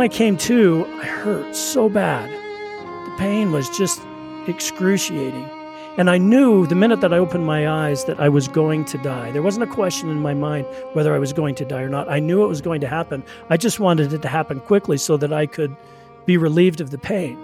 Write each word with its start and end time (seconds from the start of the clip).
When 0.00 0.10
I 0.10 0.16
came 0.16 0.38
to, 0.38 0.86
I 1.02 1.04
hurt 1.04 1.54
so 1.54 1.90
bad. 1.90 2.30
The 2.30 3.16
pain 3.18 3.52
was 3.52 3.68
just 3.68 4.00
excruciating. 4.46 5.44
And 5.98 6.08
I 6.08 6.16
knew 6.16 6.66
the 6.66 6.74
minute 6.74 7.02
that 7.02 7.12
I 7.12 7.18
opened 7.18 7.44
my 7.44 7.68
eyes 7.68 8.06
that 8.06 8.18
I 8.18 8.30
was 8.30 8.48
going 8.48 8.86
to 8.86 8.96
die. 8.96 9.30
There 9.30 9.42
wasn't 9.42 9.64
a 9.64 9.74
question 9.74 10.08
in 10.08 10.18
my 10.18 10.32
mind 10.32 10.66
whether 10.94 11.14
I 11.14 11.18
was 11.18 11.34
going 11.34 11.54
to 11.56 11.66
die 11.66 11.82
or 11.82 11.90
not. 11.90 12.08
I 12.08 12.18
knew 12.18 12.42
it 12.42 12.48
was 12.48 12.62
going 12.62 12.80
to 12.80 12.88
happen. 12.88 13.22
I 13.50 13.58
just 13.58 13.78
wanted 13.78 14.14
it 14.14 14.22
to 14.22 14.28
happen 14.28 14.60
quickly 14.60 14.96
so 14.96 15.18
that 15.18 15.34
I 15.34 15.44
could 15.44 15.76
be 16.24 16.38
relieved 16.38 16.80
of 16.80 16.92
the 16.92 16.96
pain. 16.96 17.38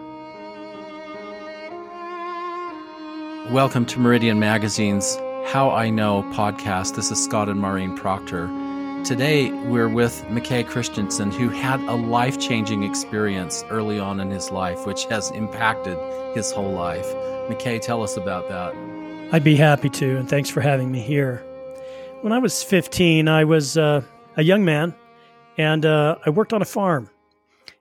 Welcome 3.53 3.85
to 3.85 4.01
Meridian 4.01 4.41
Magazine's 4.41 5.17
How 5.45 5.71
I 5.71 5.91
Know 5.91 6.23
podcast. 6.33 6.97
This 6.97 7.11
is 7.11 7.23
Scott 7.23 7.51
and 7.51 7.61
Maureen 7.61 7.95
Proctor. 7.99 8.49
Today, 9.07 9.53
we're 9.53 9.89
with 9.89 10.25
McKay 10.25 10.67
Christensen, 10.67 11.31
who 11.31 11.49
had 11.49 11.79
a 11.83 11.95
life 11.95 12.41
changing 12.41 12.83
experience 12.83 13.63
early 13.71 14.01
on 14.01 14.19
in 14.19 14.31
his 14.31 14.51
life, 14.51 14.85
which 14.85 15.05
has 15.05 15.31
impacted 15.31 15.97
his 16.35 16.51
whole 16.51 16.73
life. 16.73 17.07
McKay, 17.49 17.81
tell 17.81 18.03
us 18.03 18.17
about 18.17 18.49
that. 18.49 18.75
I'd 19.33 19.45
be 19.45 19.55
happy 19.55 19.91
to, 19.91 20.17
and 20.17 20.29
thanks 20.29 20.51
for 20.51 20.61
having 20.61 20.91
me 20.91 20.99
here. 20.99 21.37
When 22.23 22.33
I 22.33 22.41
was 22.41 22.65
15, 22.65 23.29
I 23.29 23.45
was 23.45 23.79
uh, 23.79 24.03
a 24.37 24.43
young 24.43 24.65
man, 24.65 24.93
and 25.57 25.87
uh, 25.87 26.17
I 26.27 26.31
worked 26.31 26.53
on 26.53 26.61
a 26.61 26.65
farm. 26.65 27.09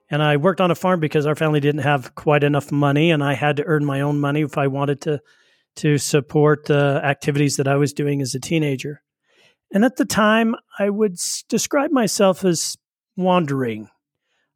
And 0.08 0.22
I 0.22 0.36
worked 0.36 0.60
on 0.60 0.70
a 0.70 0.76
farm 0.76 1.00
because 1.00 1.26
our 1.26 1.34
family 1.34 1.58
didn't 1.58 1.82
have 1.82 2.14
quite 2.14 2.44
enough 2.44 2.70
money, 2.70 3.10
and 3.10 3.24
I 3.24 3.34
had 3.34 3.56
to 3.56 3.64
earn 3.64 3.84
my 3.84 4.00
own 4.00 4.20
money 4.20 4.42
if 4.42 4.56
I 4.56 4.68
wanted 4.68 5.00
to 5.00 5.20
to 5.74 5.98
support 5.98 6.66
the 6.66 7.00
activities 7.02 7.56
that 7.56 7.66
I 7.66 7.74
was 7.74 7.92
doing 7.92 8.22
as 8.22 8.32
a 8.34 8.40
teenager. 8.40 9.02
And 9.72 9.84
at 9.84 9.96
the 9.96 10.04
time, 10.04 10.54
I 10.78 10.90
would 10.90 11.16
describe 11.48 11.90
myself 11.90 12.44
as 12.44 12.76
wandering. 13.16 13.88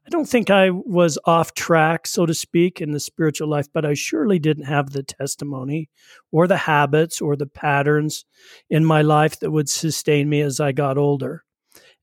I 0.07 0.11
don't 0.11 0.29
think 0.29 0.51
I 0.51 0.71
was 0.71 1.19
off 1.25 1.55
track, 1.55 2.07
so 2.07 2.27
to 2.27 2.35
speak, 2.35 2.81
in 2.81 2.93
the 2.93 3.01
spiritual 3.01 3.49
life, 3.49 3.67
but 3.73 3.85
I 3.85 3.95
surely 3.95 4.39
didn't 4.39 4.65
have 4.65 4.91
the 4.91 5.03
testimony 5.03 5.89
or 6.33 6.47
the 6.47 6.57
habits 6.57 7.21
or 7.21 7.37
the 7.37 7.47
patterns 7.47 8.25
in 8.69 8.85
my 8.85 9.03
life 9.03 9.39
that 9.41 9.51
would 9.51 9.69
sustain 9.69 10.29
me 10.29 10.41
as 10.41 10.59
I 10.59 10.73
got 10.73 10.99
older. 10.99 11.45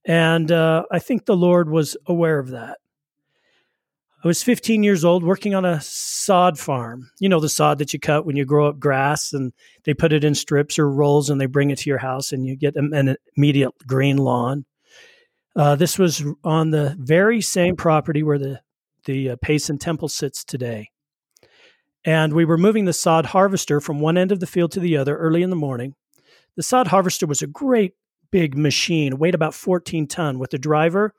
And 0.05 0.51
uh, 0.51 0.83
I 0.91 0.99
think 0.99 1.25
the 1.25 1.35
Lord 1.35 1.69
was 1.69 1.97
aware 2.05 2.39
of 2.39 2.49
that. 2.51 2.77
I 4.27 4.35
was 4.35 4.43
15 4.43 4.83
years 4.83 5.05
old 5.05 5.23
working 5.23 5.55
on 5.55 5.63
a 5.63 5.79
sod 5.79 6.59
farm. 6.59 7.09
You 7.17 7.29
know, 7.29 7.39
the 7.39 7.47
sod 7.47 7.77
that 7.77 7.93
you 7.93 7.99
cut 7.99 8.25
when 8.25 8.35
you 8.35 8.43
grow 8.43 8.67
up 8.67 8.77
grass 8.77 9.31
and 9.31 9.53
they 9.85 9.93
put 9.93 10.11
it 10.11 10.25
in 10.25 10.35
strips 10.35 10.77
or 10.77 10.91
rolls 10.91 11.29
and 11.29 11.39
they 11.39 11.45
bring 11.45 11.69
it 11.69 11.77
to 11.77 11.89
your 11.89 11.99
house 11.99 12.33
and 12.33 12.45
you 12.45 12.57
get 12.57 12.75
an 12.75 13.15
immediate 13.37 13.71
green 13.87 14.17
lawn. 14.17 14.65
Uh, 15.55 15.77
this 15.77 15.97
was 15.97 16.25
on 16.43 16.71
the 16.71 16.93
very 16.99 17.39
same 17.39 17.77
property 17.77 18.21
where 18.21 18.37
the, 18.37 18.59
the 19.05 19.29
uh, 19.29 19.35
Payson 19.41 19.77
Temple 19.77 20.09
sits 20.09 20.43
today. 20.43 20.89
And 22.03 22.33
we 22.33 22.43
were 22.43 22.57
moving 22.57 22.83
the 22.83 22.91
sod 22.91 23.27
harvester 23.27 23.79
from 23.79 24.01
one 24.01 24.17
end 24.17 24.33
of 24.33 24.41
the 24.41 24.45
field 24.45 24.73
to 24.73 24.81
the 24.81 24.97
other 24.97 25.15
early 25.15 25.41
in 25.41 25.51
the 25.51 25.55
morning. 25.55 25.95
The 26.57 26.63
sod 26.63 26.87
harvester 26.87 27.27
was 27.27 27.41
a 27.41 27.47
great 27.47 27.93
big 28.29 28.57
machine, 28.57 29.19
weighed 29.19 29.35
about 29.35 29.53
14 29.53 30.05
ton, 30.05 30.37
with 30.37 30.53
a 30.53 30.57
driver 30.57 31.13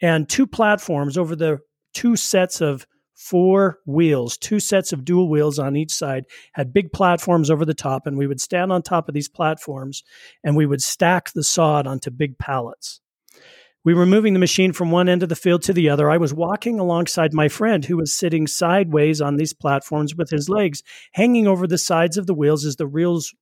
and 0.00 0.28
two 0.28 0.46
platforms 0.46 1.18
over 1.18 1.34
the 1.34 1.58
two 1.92 2.16
sets 2.16 2.60
of 2.60 2.86
four 3.14 3.78
wheels, 3.86 4.36
two 4.36 4.58
sets 4.58 4.92
of 4.92 5.04
dual 5.04 5.28
wheels 5.28 5.58
on 5.58 5.76
each 5.76 5.92
side, 5.92 6.24
had 6.54 6.72
big 6.72 6.92
platforms 6.92 7.50
over 7.50 7.64
the 7.64 7.74
top, 7.74 8.06
and 8.06 8.18
we 8.18 8.26
would 8.26 8.40
stand 8.40 8.72
on 8.72 8.82
top 8.82 9.08
of 9.08 9.14
these 9.14 9.28
platforms 9.28 10.02
and 10.42 10.56
we 10.56 10.66
would 10.66 10.82
stack 10.82 11.32
the 11.32 11.44
sod 11.44 11.86
onto 11.86 12.10
big 12.10 12.36
pallets. 12.38 13.00
We 13.84 13.94
were 13.94 14.06
moving 14.06 14.32
the 14.32 14.38
machine 14.38 14.72
from 14.72 14.92
one 14.92 15.08
end 15.08 15.24
of 15.24 15.28
the 15.28 15.36
field 15.36 15.62
to 15.64 15.72
the 15.72 15.88
other. 15.88 16.08
I 16.08 16.16
was 16.16 16.32
walking 16.32 16.78
alongside 16.78 17.32
my 17.32 17.48
friend 17.48 17.84
who 17.84 17.96
was 17.96 18.14
sitting 18.14 18.46
sideways 18.46 19.20
on 19.20 19.36
these 19.36 19.52
platforms 19.52 20.14
with 20.14 20.30
his 20.30 20.48
legs 20.48 20.82
hanging 21.12 21.48
over 21.48 21.66
the 21.66 21.78
sides 21.78 22.16
of 22.16 22.26
the 22.26 22.34
wheels 22.34 22.64
as 22.64 22.76
the 22.76 22.86
wheels 22.86 23.34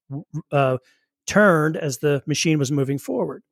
uh, 0.51 0.79
turned 1.27 1.77
as 1.77 1.99
the 1.99 2.23
machine 2.27 2.59
was 2.59 2.73
moving 2.73 2.99
forward. 2.99 3.43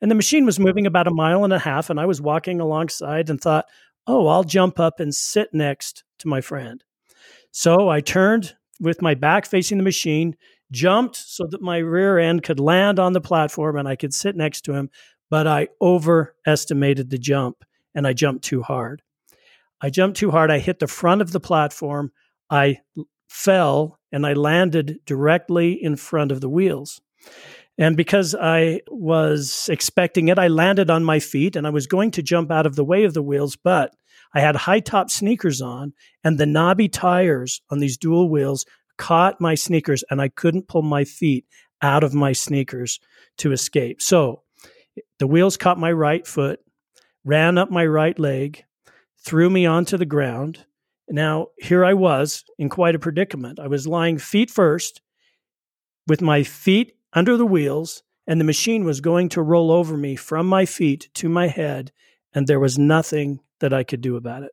And 0.00 0.10
the 0.10 0.14
machine 0.14 0.46
was 0.46 0.58
moving 0.58 0.86
about 0.86 1.06
a 1.06 1.12
mile 1.12 1.44
and 1.44 1.52
a 1.52 1.58
half, 1.58 1.90
and 1.90 2.00
I 2.00 2.06
was 2.06 2.20
walking 2.20 2.60
alongside 2.60 3.28
and 3.28 3.38
thought, 3.38 3.66
oh, 4.08 4.26
I'll 4.26 4.44
jump 4.44 4.80
up 4.80 4.98
and 4.98 5.14
sit 5.14 5.52
next 5.52 6.02
to 6.18 6.28
my 6.28 6.40
friend. 6.40 6.82
So 7.52 7.88
I 7.88 8.00
turned 8.00 8.56
with 8.80 9.02
my 9.02 9.14
back 9.14 9.46
facing 9.46 9.78
the 9.78 9.84
machine, 9.84 10.34
jumped 10.72 11.16
so 11.16 11.46
that 11.50 11.62
my 11.62 11.78
rear 11.78 12.18
end 12.18 12.42
could 12.42 12.58
land 12.58 12.98
on 12.98 13.12
the 13.12 13.20
platform 13.20 13.76
and 13.76 13.86
I 13.86 13.96
could 13.96 14.14
sit 14.14 14.34
next 14.34 14.62
to 14.62 14.72
him, 14.72 14.90
but 15.30 15.46
I 15.46 15.68
overestimated 15.80 17.10
the 17.10 17.18
jump 17.18 17.64
and 17.94 18.06
I 18.06 18.12
jumped 18.12 18.44
too 18.44 18.62
hard. 18.62 19.02
I 19.80 19.90
jumped 19.90 20.18
too 20.18 20.30
hard. 20.30 20.50
I 20.50 20.58
hit 20.58 20.78
the 20.78 20.86
front 20.86 21.20
of 21.20 21.32
the 21.32 21.40
platform. 21.40 22.10
I 22.50 22.78
fell 23.28 23.98
and 24.10 24.26
I 24.26 24.32
landed 24.32 25.00
directly 25.06 25.72
in 25.72 25.96
front 25.96 26.32
of 26.32 26.40
the 26.40 26.48
wheels. 26.48 27.00
And 27.76 27.96
because 27.96 28.34
I 28.34 28.80
was 28.88 29.68
expecting 29.70 30.28
it, 30.28 30.38
I 30.38 30.48
landed 30.48 30.90
on 30.90 31.04
my 31.04 31.20
feet 31.20 31.54
and 31.54 31.66
I 31.66 31.70
was 31.70 31.86
going 31.86 32.10
to 32.12 32.22
jump 32.22 32.50
out 32.50 32.66
of 32.66 32.74
the 32.74 32.84
way 32.84 33.04
of 33.04 33.14
the 33.14 33.22
wheels, 33.22 33.54
but 33.54 33.94
I 34.34 34.40
had 34.40 34.56
high 34.56 34.80
top 34.80 35.10
sneakers 35.10 35.60
on 35.60 35.92
and 36.22 36.38
the 36.38 36.46
knobby 36.46 36.88
tires 36.88 37.60
on 37.70 37.78
these 37.78 37.96
dual 37.96 38.28
wheels 38.28 38.66
caught 38.96 39.40
my 39.40 39.54
sneakers 39.54 40.04
and 40.10 40.20
I 40.20 40.28
couldn't 40.28 40.68
pull 40.68 40.82
my 40.82 41.04
feet 41.04 41.46
out 41.80 42.04
of 42.04 42.14
my 42.14 42.32
sneakers 42.32 43.00
to 43.38 43.52
escape. 43.52 44.02
So 44.02 44.42
the 45.18 45.26
wheels 45.26 45.56
caught 45.56 45.78
my 45.78 45.92
right 45.92 46.26
foot, 46.26 46.60
ran 47.24 47.58
up 47.58 47.70
my 47.70 47.86
right 47.86 48.18
leg, 48.18 48.64
threw 49.24 49.48
me 49.50 49.66
onto 49.66 49.96
the 49.96 50.06
ground. 50.06 50.64
Now, 51.08 51.48
here 51.58 51.84
I 51.84 51.94
was 51.94 52.44
in 52.58 52.68
quite 52.68 52.94
a 52.94 52.98
predicament. 52.98 53.58
I 53.58 53.68
was 53.68 53.86
lying 53.86 54.18
feet 54.18 54.50
first 54.50 55.00
with 56.06 56.20
my 56.20 56.42
feet 56.42 56.94
under 57.12 57.36
the 57.36 57.46
wheels, 57.46 58.02
and 58.26 58.40
the 58.40 58.44
machine 58.44 58.84
was 58.84 59.00
going 59.00 59.28
to 59.30 59.42
roll 59.42 59.70
over 59.70 59.96
me 59.96 60.16
from 60.16 60.46
my 60.46 60.66
feet 60.66 61.08
to 61.14 61.28
my 61.28 61.46
head, 61.46 61.92
and 62.34 62.46
there 62.46 62.60
was 62.60 62.78
nothing 62.78 63.40
that 63.60 63.72
I 63.72 63.84
could 63.84 64.00
do 64.00 64.16
about 64.16 64.42
it. 64.42 64.52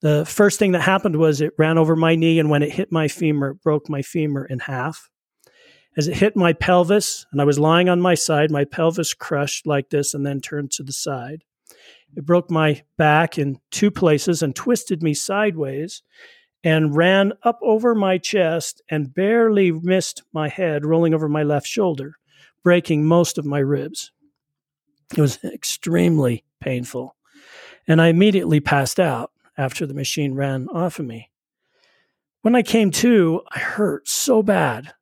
The 0.00 0.24
first 0.26 0.58
thing 0.58 0.72
that 0.72 0.82
happened 0.82 1.16
was 1.16 1.40
it 1.40 1.52
ran 1.58 1.78
over 1.78 1.94
my 1.94 2.16
knee, 2.16 2.38
and 2.38 2.50
when 2.50 2.62
it 2.62 2.72
hit 2.72 2.90
my 2.90 3.08
femur, 3.08 3.50
it 3.50 3.62
broke 3.62 3.88
my 3.88 4.02
femur 4.02 4.44
in 4.44 4.58
half. 4.58 5.08
As 5.96 6.08
it 6.08 6.16
hit 6.16 6.36
my 6.36 6.54
pelvis, 6.54 7.26
and 7.30 7.40
I 7.40 7.44
was 7.44 7.58
lying 7.58 7.88
on 7.88 8.00
my 8.00 8.14
side, 8.14 8.50
my 8.50 8.64
pelvis 8.64 9.14
crushed 9.14 9.66
like 9.66 9.90
this 9.90 10.14
and 10.14 10.26
then 10.26 10.40
turned 10.40 10.70
to 10.72 10.82
the 10.82 10.92
side. 10.92 11.44
It 12.16 12.26
broke 12.26 12.50
my 12.50 12.82
back 12.96 13.38
in 13.38 13.58
two 13.70 13.90
places 13.90 14.42
and 14.42 14.56
twisted 14.56 15.02
me 15.02 15.14
sideways 15.14 16.02
and 16.64 16.96
ran 16.96 17.32
up 17.42 17.58
over 17.62 17.94
my 17.94 18.18
chest 18.18 18.82
and 18.90 19.12
barely 19.14 19.72
missed 19.72 20.22
my 20.32 20.48
head, 20.48 20.84
rolling 20.84 21.14
over 21.14 21.28
my 21.28 21.42
left 21.42 21.66
shoulder, 21.66 22.16
breaking 22.62 23.04
most 23.04 23.38
of 23.38 23.44
my 23.44 23.58
ribs. 23.58 24.12
It 25.16 25.20
was 25.20 25.42
extremely 25.44 26.44
painful. 26.60 27.16
And 27.86 28.00
I 28.00 28.08
immediately 28.08 28.60
passed 28.60 29.00
out 29.00 29.32
after 29.56 29.86
the 29.86 29.94
machine 29.94 30.34
ran 30.34 30.68
off 30.68 30.98
of 30.98 31.06
me. 31.06 31.30
When 32.42 32.54
I 32.54 32.62
came 32.62 32.90
to, 32.92 33.42
I 33.50 33.58
hurt 33.58 34.08
so 34.08 34.42
bad. 34.42 34.92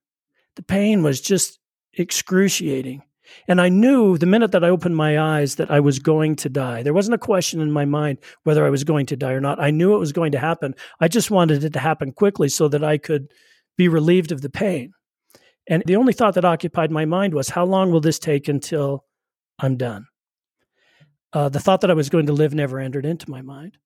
The 0.56 0.62
pain 0.62 1.02
was 1.02 1.20
just 1.20 1.58
excruciating. 1.94 3.02
And 3.46 3.60
I 3.60 3.68
knew 3.68 4.18
the 4.18 4.26
minute 4.26 4.52
that 4.52 4.64
I 4.64 4.70
opened 4.70 4.96
my 4.96 5.18
eyes 5.18 5.54
that 5.54 5.70
I 5.70 5.80
was 5.80 5.98
going 5.98 6.36
to 6.36 6.48
die. 6.48 6.82
There 6.82 6.92
wasn't 6.92 7.14
a 7.14 7.18
question 7.18 7.60
in 7.60 7.70
my 7.70 7.84
mind 7.84 8.18
whether 8.42 8.66
I 8.66 8.70
was 8.70 8.84
going 8.84 9.06
to 9.06 9.16
die 9.16 9.32
or 9.32 9.41
not. 9.41 9.60
I 9.60 9.71
knew 9.71 9.94
it 9.94 10.00
was 10.00 10.12
going 10.12 10.32
to 10.32 10.38
happen. 10.38 10.74
I 11.00 11.09
just 11.09 11.30
wanted 11.30 11.62
it 11.62 11.72
to 11.74 11.78
happen 11.78 12.12
quickly 12.12 12.48
so 12.48 12.68
that 12.68 12.82
I 12.82 12.98
could 12.98 13.28
be 13.77 13.88
relieved 13.88 14.32
of 14.32 14.42
the 14.42 14.50
pain. 14.50 14.92
And 15.68 15.82
the 15.86 15.97
only 15.97 16.12
thought 16.12 16.34
that 16.34 16.44
occupied 16.44 16.91
my 16.91 17.04
mind 17.04 17.32
was, 17.32 17.48
how 17.48 17.65
long 17.65 17.92
will 17.92 18.00
this 18.00 18.18
take 18.18 18.48
until 18.48 19.04
I'm 19.60 19.77
done? 19.77 20.06
Uh, 21.32 21.48
the 21.48 21.60
thought 21.60 21.80
that 21.82 21.91
I 21.91 21.94
was 21.94 22.09
going 22.09 22.27
to 22.27 22.32
live 22.32 22.54
never 22.54 22.78
entered 22.78 23.06
into 23.06 23.30
my 23.30 23.42
mind. 23.42 23.78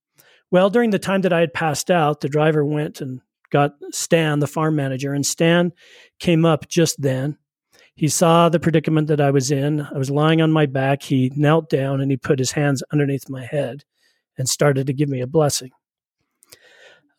Well, 0.50 0.70
during 0.70 0.90
the 0.90 0.98
time 0.98 1.22
that 1.22 1.32
I 1.32 1.40
had 1.40 1.52
passed 1.52 1.90
out, 1.90 2.20
the 2.20 2.28
driver 2.28 2.64
went 2.64 3.00
and 3.00 3.20
got 3.50 3.74
Stan, 3.92 4.38
the 4.38 4.46
farm 4.46 4.76
manager, 4.76 5.12
and 5.12 5.26
Stan 5.26 5.72
came 6.18 6.44
up 6.44 6.68
just 6.68 7.00
then 7.00 7.38
he 7.96 8.08
saw 8.08 8.48
the 8.48 8.58
predicament 8.58 9.06
that 9.08 9.20
I 9.20 9.30
was 9.30 9.50
in. 9.50 9.80
I 9.80 9.96
was 9.96 10.10
lying 10.10 10.42
on 10.42 10.50
my 10.50 10.66
back. 10.66 11.02
He 11.02 11.32
knelt 11.36 11.70
down 11.70 12.00
and 12.00 12.10
he 12.10 12.16
put 12.16 12.40
his 12.40 12.52
hands 12.52 12.82
underneath 12.92 13.30
my 13.30 13.44
head 13.44 13.84
and 14.36 14.48
started 14.48 14.88
to 14.88 14.92
give 14.92 15.08
me 15.08 15.20
a 15.20 15.28
blessing. 15.28 15.70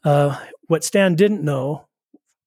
Uh, 0.03 0.37
what 0.67 0.83
Stan 0.83 1.15
didn't 1.15 1.43
know, 1.43 1.87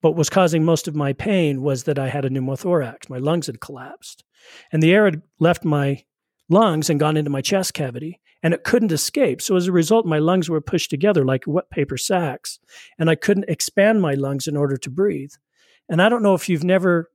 but 0.03 0.13
was 0.15 0.29
causing 0.29 0.63
most 0.63 0.87
of 0.87 0.95
my 0.95 1.15
pain, 1.15 1.63
was 1.63 1.85
that 1.85 1.99
I 1.99 2.09
had 2.09 2.25
a 2.25 2.31
pneumothorax. 2.31 3.09
My 3.09 3.17
lungs 3.17 3.47
had 3.47 3.61
collapsed, 3.61 4.25
and 4.71 4.83
the 4.83 4.93
air 4.93 5.07
had 5.07 5.23
left 5.41 5.65
my 5.65 6.05
lungs 6.49 6.91
and 6.91 7.01
gone 7.01 7.17
into 7.17 7.31
my 7.31 7.41
chest 7.41 7.75
cavity, 7.75 8.21
and 8.43 8.55
it 8.55 8.65
couldn't 8.65 8.93
escape. 8.93 9.43
So 9.43 9.57
as 9.57 9.67
a 9.67 9.73
result, 9.73 10.07
my 10.07 10.19
lungs 10.19 10.49
were 10.49 10.61
pushed 10.61 10.91
together 10.91 11.25
like 11.25 11.45
wet 11.47 11.71
paper 11.71 11.97
sacks, 11.97 12.59
and 12.99 13.11
I 13.11 13.15
couldn't 13.15 13.49
expand 13.49 14.01
my 14.01 14.15
lungs 14.15 14.47
in 14.47 14.57
order 14.57 14.77
to 14.77 14.91
breathe. 14.91 15.33
And 15.89 16.03
I 16.03 16.09
don't 16.09 16.23
know 16.23 16.35
if 16.35 16.49
you've 16.49 16.65
never 16.65 17.11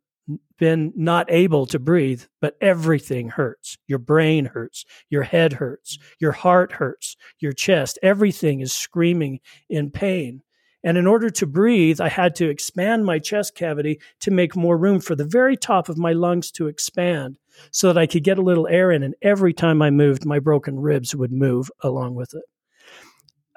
been 0.57 0.93
not 0.95 1.29
able 1.29 1.65
to 1.67 1.79
breathe, 1.79 2.23
but 2.39 2.55
everything 2.61 3.29
hurts. 3.29 3.77
Your 3.87 3.99
brain 3.99 4.45
hurts, 4.45 4.85
your 5.09 5.23
head 5.23 5.53
hurts, 5.53 5.97
your 6.19 6.31
heart 6.31 6.71
hurts, 6.71 7.17
your 7.39 7.51
chest, 7.51 7.99
everything 8.01 8.61
is 8.61 8.71
screaming 8.71 9.39
in 9.69 9.91
pain. 9.91 10.41
And 10.83 10.97
in 10.97 11.07
order 11.07 11.29
to 11.29 11.47
breathe, 11.47 12.01
I 12.01 12.09
had 12.09 12.35
to 12.35 12.49
expand 12.49 13.05
my 13.05 13.17
chest 13.17 13.55
cavity 13.55 14.01
to 14.19 14.31
make 14.31 14.55
more 14.55 14.77
room 14.77 14.99
for 14.99 15.15
the 15.15 15.23
very 15.23 15.55
top 15.55 15.87
of 15.87 15.97
my 15.97 16.11
lungs 16.11 16.51
to 16.51 16.67
expand 16.67 17.37
so 17.71 17.87
that 17.87 17.97
I 17.97 18.05
could 18.05 18.23
get 18.23 18.37
a 18.37 18.41
little 18.43 18.67
air 18.67 18.91
in. 18.91 19.01
And 19.01 19.15
every 19.21 19.53
time 19.53 19.81
I 19.81 19.91
moved, 19.91 20.25
my 20.25 20.39
broken 20.39 20.79
ribs 20.79 21.15
would 21.15 21.31
move 21.31 21.71
along 21.81 22.15
with 22.15 22.33
it. 22.33 22.43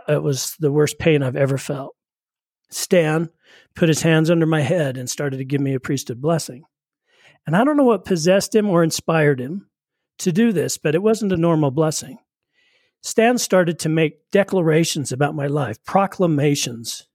It 0.08 0.22
was 0.22 0.54
the 0.60 0.70
worst 0.70 1.00
pain 1.00 1.24
I've 1.24 1.36
ever 1.36 1.58
felt. 1.58 1.96
Stan 2.70 3.30
put 3.74 3.88
his 3.88 4.02
hands 4.02 4.30
under 4.30 4.46
my 4.46 4.60
head 4.60 4.96
and 4.96 5.10
started 5.10 5.38
to 5.38 5.44
give 5.44 5.60
me 5.60 5.74
a 5.74 5.80
priesthood 5.80 6.20
blessing. 6.20 6.62
And 7.44 7.56
I 7.56 7.64
don't 7.64 7.76
know 7.76 7.84
what 7.84 8.04
possessed 8.04 8.54
him 8.54 8.68
or 8.68 8.84
inspired 8.84 9.40
him 9.40 9.68
to 10.18 10.32
do 10.32 10.52
this, 10.52 10.78
but 10.78 10.94
it 10.94 11.02
wasn't 11.02 11.32
a 11.32 11.36
normal 11.36 11.70
blessing. 11.72 12.18
Stan 13.02 13.38
started 13.38 13.78
to 13.80 13.88
make 13.88 14.30
declarations 14.30 15.12
about 15.12 15.34
my 15.34 15.46
life, 15.46 15.82
proclamations 15.84 17.06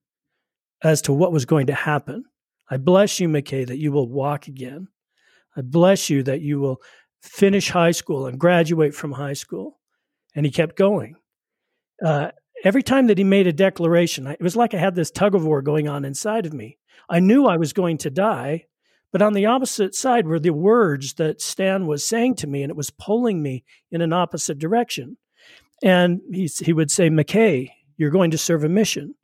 as 0.83 1.01
to 1.03 1.13
what 1.13 1.31
was 1.31 1.45
going 1.45 1.67
to 1.67 1.73
happen. 1.73 2.23
I 2.69 2.77
bless 2.77 3.19
you, 3.19 3.27
McKay, 3.27 3.67
that 3.67 3.79
you 3.79 3.91
will 3.91 4.07
walk 4.07 4.47
again. 4.47 4.87
I 5.55 5.61
bless 5.61 6.09
you 6.09 6.23
that 6.23 6.41
you 6.41 6.59
will 6.59 6.81
finish 7.21 7.69
high 7.69 7.91
school 7.91 8.27
and 8.27 8.39
graduate 8.39 8.95
from 8.95 9.11
high 9.11 9.33
school. 9.33 9.79
And 10.35 10.45
he 10.45 10.51
kept 10.51 10.77
going. 10.77 11.15
Uh, 12.03 12.31
every 12.63 12.83
time 12.83 13.07
that 13.07 13.17
he 13.17 13.23
made 13.23 13.47
a 13.47 13.53
declaration, 13.53 14.27
it 14.27 14.41
was 14.41 14.55
like 14.55 14.73
I 14.73 14.77
had 14.77 14.95
this 14.95 15.11
tug 15.11 15.35
of 15.35 15.45
war 15.45 15.61
going 15.61 15.87
on 15.87 16.05
inside 16.05 16.45
of 16.45 16.53
me. 16.53 16.77
I 17.09 17.19
knew 17.19 17.45
I 17.45 17.57
was 17.57 17.73
going 17.73 17.97
to 17.99 18.09
die, 18.09 18.65
but 19.11 19.21
on 19.21 19.33
the 19.33 19.45
opposite 19.45 19.93
side 19.93 20.25
were 20.25 20.39
the 20.39 20.51
words 20.51 21.15
that 21.15 21.41
Stan 21.41 21.85
was 21.85 22.05
saying 22.05 22.35
to 22.35 22.47
me, 22.47 22.63
and 22.63 22.69
it 22.69 22.77
was 22.77 22.89
pulling 22.89 23.43
me 23.43 23.65
in 23.91 24.01
an 24.01 24.13
opposite 24.13 24.57
direction. 24.57 25.17
And 25.83 26.21
he, 26.31 26.49
he 26.63 26.73
would 26.73 26.91
say, 26.91 27.09
McKay, 27.09 27.71
you're 27.97 28.11
going 28.11 28.31
to 28.31 28.37
serve 28.37 28.63
a 28.63 28.69
mission. 28.69 29.15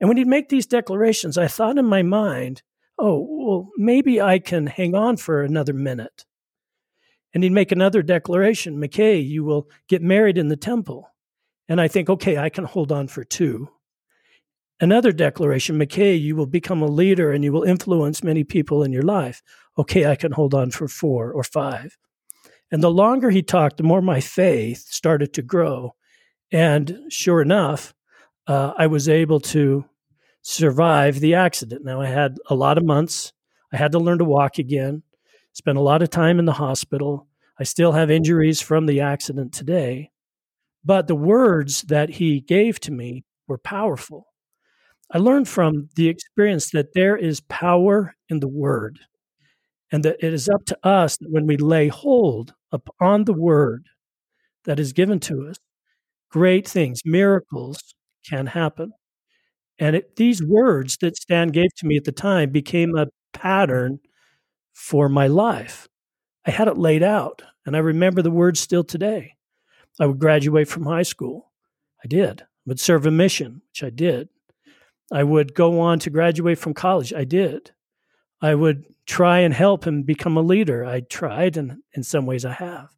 And 0.00 0.08
when 0.08 0.16
he'd 0.16 0.26
make 0.26 0.48
these 0.48 0.66
declarations, 0.66 1.38
I 1.38 1.48
thought 1.48 1.78
in 1.78 1.86
my 1.86 2.02
mind, 2.02 2.62
oh, 2.98 3.26
well, 3.28 3.68
maybe 3.76 4.20
I 4.20 4.38
can 4.38 4.66
hang 4.66 4.94
on 4.94 5.16
for 5.16 5.42
another 5.42 5.72
minute. 5.72 6.24
And 7.34 7.42
he'd 7.42 7.52
make 7.52 7.72
another 7.72 8.02
declaration 8.02 8.78
McKay, 8.80 9.26
you 9.26 9.44
will 9.44 9.68
get 9.88 10.02
married 10.02 10.38
in 10.38 10.48
the 10.48 10.56
temple. 10.56 11.10
And 11.68 11.80
I 11.80 11.88
think, 11.88 12.08
okay, 12.08 12.38
I 12.38 12.48
can 12.48 12.64
hold 12.64 12.92
on 12.92 13.08
for 13.08 13.24
two. 13.24 13.68
Another 14.78 15.10
declaration, 15.10 15.78
McKay, 15.78 16.20
you 16.20 16.36
will 16.36 16.46
become 16.46 16.82
a 16.82 16.86
leader 16.86 17.32
and 17.32 17.42
you 17.42 17.52
will 17.52 17.62
influence 17.62 18.22
many 18.22 18.44
people 18.44 18.82
in 18.82 18.92
your 18.92 19.02
life. 19.02 19.42
Okay, 19.78 20.06
I 20.06 20.16
can 20.16 20.32
hold 20.32 20.54
on 20.54 20.70
for 20.70 20.86
four 20.86 21.32
or 21.32 21.42
five. 21.42 21.96
And 22.70 22.82
the 22.82 22.90
longer 22.90 23.30
he 23.30 23.42
talked, 23.42 23.78
the 23.78 23.82
more 23.82 24.02
my 24.02 24.20
faith 24.20 24.86
started 24.88 25.32
to 25.34 25.42
grow. 25.42 25.94
And 26.52 27.00
sure 27.08 27.40
enough, 27.40 27.94
uh, 28.46 28.72
I 28.76 28.86
was 28.86 29.08
able 29.08 29.40
to 29.40 29.84
survive 30.42 31.20
the 31.20 31.34
accident. 31.34 31.84
Now, 31.84 32.00
I 32.00 32.06
had 32.06 32.38
a 32.48 32.54
lot 32.54 32.78
of 32.78 32.84
months. 32.84 33.32
I 33.72 33.76
had 33.76 33.92
to 33.92 33.98
learn 33.98 34.18
to 34.18 34.24
walk 34.24 34.58
again, 34.58 35.02
spent 35.52 35.76
a 35.76 35.82
lot 35.82 36.02
of 36.02 36.10
time 36.10 36.38
in 36.38 36.44
the 36.44 36.52
hospital. 36.52 37.26
I 37.58 37.64
still 37.64 37.92
have 37.92 38.10
injuries 38.10 38.60
from 38.60 38.86
the 38.86 39.00
accident 39.00 39.52
today. 39.52 40.10
But 40.84 41.08
the 41.08 41.16
words 41.16 41.82
that 41.82 42.10
he 42.10 42.40
gave 42.40 42.78
to 42.80 42.92
me 42.92 43.24
were 43.48 43.58
powerful. 43.58 44.28
I 45.10 45.18
learned 45.18 45.48
from 45.48 45.88
the 45.96 46.08
experience 46.08 46.70
that 46.70 46.94
there 46.94 47.16
is 47.16 47.40
power 47.40 48.14
in 48.28 48.40
the 48.40 48.48
word, 48.48 49.00
and 49.90 50.04
that 50.04 50.16
it 50.20 50.32
is 50.32 50.48
up 50.48 50.64
to 50.66 50.78
us 50.86 51.16
that 51.16 51.30
when 51.30 51.46
we 51.46 51.56
lay 51.56 51.88
hold 51.88 52.54
upon 52.70 53.24
the 53.24 53.32
word 53.32 53.86
that 54.64 54.78
is 54.78 54.92
given 54.92 55.18
to 55.20 55.48
us, 55.48 55.56
great 56.30 56.68
things, 56.68 57.02
miracles 57.04 57.95
can 58.28 58.46
happen. 58.46 58.92
And 59.78 59.96
it, 59.96 60.16
these 60.16 60.42
words 60.42 60.98
that 60.98 61.16
Stan 61.16 61.48
gave 61.48 61.74
to 61.76 61.86
me 61.86 61.96
at 61.96 62.04
the 62.04 62.12
time 62.12 62.50
became 62.50 62.96
a 62.96 63.08
pattern 63.32 64.00
for 64.74 65.08
my 65.08 65.26
life. 65.26 65.88
I 66.46 66.52
had 66.52 66.68
it 66.68 66.78
laid 66.78 67.02
out, 67.02 67.42
and 67.66 67.76
I 67.76 67.80
remember 67.80 68.22
the 68.22 68.30
words 68.30 68.60
still 68.60 68.84
today. 68.84 69.34
I 70.00 70.06
would 70.06 70.18
graduate 70.20 70.68
from 70.68 70.86
high 70.86 71.02
school. 71.04 71.52
I 72.04 72.08
did. 72.08 72.42
I 72.42 72.46
would 72.66 72.80
serve 72.80 73.06
a 73.06 73.10
mission, 73.10 73.62
which 73.70 73.84
I 73.84 73.90
did. 73.90 74.28
I 75.12 75.24
would 75.24 75.54
go 75.54 75.80
on 75.80 75.98
to 76.00 76.10
graduate 76.10 76.58
from 76.58 76.74
college. 76.74 77.12
I 77.12 77.24
did. 77.24 77.70
I 78.42 78.54
would 78.54 78.84
try 79.06 79.40
and 79.40 79.54
help 79.54 79.86
and 79.86 80.06
become 80.06 80.36
a 80.36 80.42
leader. 80.42 80.84
I 80.84 81.00
tried, 81.00 81.56
and 81.56 81.78
in 81.94 82.02
some 82.02 82.26
ways 82.26 82.44
I 82.44 82.52
have. 82.52 82.90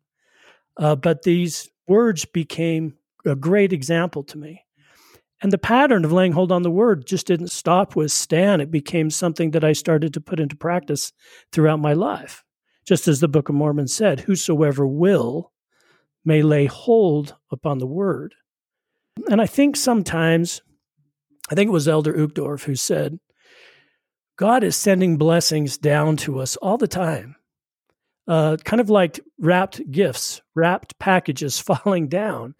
Uh, 0.76 0.96
but 0.96 1.22
these 1.22 1.70
words 1.88 2.24
became 2.24 2.96
a 3.26 3.36
great 3.36 3.72
example 3.72 4.24
to 4.24 4.38
me. 4.38 4.64
And 5.40 5.52
the 5.52 5.58
pattern 5.58 6.04
of 6.04 6.12
laying 6.12 6.32
hold 6.32 6.50
on 6.50 6.62
the 6.62 6.70
word 6.70 7.06
just 7.06 7.26
didn't 7.26 7.52
stop 7.52 7.94
with 7.94 8.10
Stan. 8.10 8.60
It 8.60 8.70
became 8.70 9.10
something 9.10 9.52
that 9.52 9.64
I 9.64 9.72
started 9.72 10.12
to 10.14 10.20
put 10.20 10.40
into 10.40 10.56
practice 10.56 11.12
throughout 11.52 11.78
my 11.78 11.92
life. 11.92 12.44
Just 12.86 13.06
as 13.06 13.20
the 13.20 13.28
Book 13.28 13.48
of 13.48 13.54
Mormon 13.54 13.86
said, 13.86 14.20
whosoever 14.20 14.86
will 14.86 15.52
may 16.24 16.42
lay 16.42 16.66
hold 16.66 17.36
upon 17.52 17.78
the 17.78 17.86
word. 17.86 18.34
And 19.30 19.40
I 19.40 19.46
think 19.46 19.76
sometimes, 19.76 20.62
I 21.50 21.54
think 21.54 21.68
it 21.68 21.72
was 21.72 21.86
Elder 21.88 22.14
Uchtdorf 22.14 22.64
who 22.64 22.74
said, 22.74 23.18
God 24.36 24.62
is 24.62 24.76
sending 24.76 25.16
blessings 25.16 25.78
down 25.78 26.16
to 26.18 26.38
us 26.38 26.56
all 26.56 26.78
the 26.78 26.88
time, 26.88 27.36
uh, 28.26 28.56
kind 28.64 28.80
of 28.80 28.88
like 28.88 29.20
wrapped 29.38 29.90
gifts, 29.90 30.42
wrapped 30.54 30.98
packages 30.98 31.58
falling 31.84 32.08
down. 32.08 32.54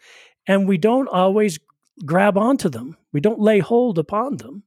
And 0.46 0.69
we 0.69 0.78
don't 0.78 1.08
always 1.08 1.58
grab 2.04 2.36
onto 2.36 2.68
them, 2.68 2.96
we 3.12 3.20
don't 3.20 3.40
lay 3.40 3.58
hold 3.58 3.98
upon 3.98 4.36
them 4.36 4.62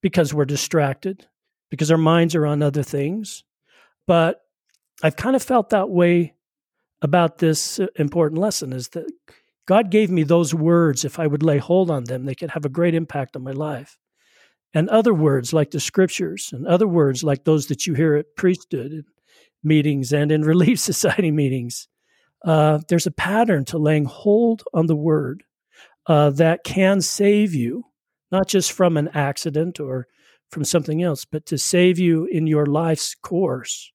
because 0.00 0.32
we're 0.32 0.44
distracted, 0.44 1.26
because 1.70 1.90
our 1.90 1.98
minds 1.98 2.34
are 2.34 2.46
on 2.46 2.62
other 2.62 2.82
things. 2.82 3.44
But 4.06 4.40
I've 5.02 5.16
kind 5.16 5.36
of 5.36 5.42
felt 5.42 5.70
that 5.70 5.90
way 5.90 6.34
about 7.02 7.38
this 7.38 7.80
uh, 7.80 7.86
important 7.96 8.40
lesson 8.40 8.72
is 8.72 8.88
that 8.90 9.10
God 9.66 9.90
gave 9.90 10.10
me 10.10 10.22
those 10.22 10.54
words. 10.54 11.04
If 11.04 11.18
I 11.18 11.26
would 11.26 11.42
lay 11.42 11.58
hold 11.58 11.90
on 11.90 12.04
them, 12.04 12.24
they 12.24 12.34
could 12.34 12.50
have 12.50 12.64
a 12.64 12.70
great 12.70 12.94
impact 12.94 13.36
on 13.36 13.42
my 13.42 13.52
life. 13.52 13.96
And 14.74 14.88
other 14.88 15.14
words 15.14 15.52
like 15.52 15.70
the 15.70 15.80
scriptures, 15.80 16.50
and 16.52 16.66
other 16.66 16.86
words 16.86 17.24
like 17.24 17.44
those 17.44 17.66
that 17.66 17.86
you 17.86 17.94
hear 17.94 18.14
at 18.16 18.36
priesthood 18.36 19.04
meetings 19.62 20.12
and 20.12 20.30
in 20.30 20.42
Relief 20.44 20.78
Society 20.78 21.30
meetings. 21.30 21.88
Uh, 22.44 22.80
there's 22.88 23.06
a 23.06 23.10
pattern 23.10 23.64
to 23.66 23.78
laying 23.78 24.06
hold 24.06 24.62
on 24.72 24.86
the 24.86 24.96
word 24.96 25.42
uh, 26.06 26.30
that 26.30 26.64
can 26.64 27.00
save 27.00 27.54
you, 27.54 27.84
not 28.30 28.48
just 28.48 28.72
from 28.72 28.96
an 28.96 29.08
accident 29.14 29.80
or 29.80 30.06
from 30.50 30.64
something 30.64 31.02
else, 31.02 31.24
but 31.24 31.46
to 31.46 31.58
save 31.58 31.98
you 31.98 32.26
in 32.26 32.46
your 32.46 32.66
life's 32.66 33.14
course. 33.14 33.92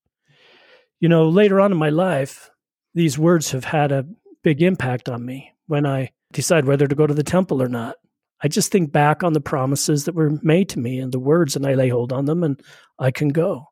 You 0.99 1.09
know, 1.09 1.27
later 1.27 1.59
on 1.59 1.71
in 1.71 1.77
my 1.77 1.89
life, 1.89 2.49
these 2.93 3.17
words 3.17 3.51
have 3.51 3.65
had 3.65 3.91
a 3.91 4.05
big 4.43 4.61
impact 4.61 5.09
on 5.09 5.25
me 5.25 5.51
when 5.67 5.85
I 5.85 6.11
decide 6.31 6.65
whether 6.65 6.87
to 6.87 6.95
go 6.95 7.07
to 7.07 7.13
the 7.13 7.23
temple 7.23 7.61
or 7.61 7.67
not. 7.67 7.95
I 8.41 8.47
just 8.47 8.71
think 8.71 8.91
back 8.91 9.23
on 9.23 9.33
the 9.33 9.41
promises 9.41 10.05
that 10.05 10.15
were 10.15 10.39
made 10.41 10.69
to 10.69 10.79
me 10.79 10.99
and 10.99 11.11
the 11.11 11.19
words, 11.19 11.55
and 11.55 11.65
I 11.65 11.73
lay 11.73 11.89
hold 11.89 12.13
on 12.13 12.25
them, 12.25 12.43
and 12.43 12.61
I 12.99 13.11
can 13.11 13.29
go. 13.29 13.67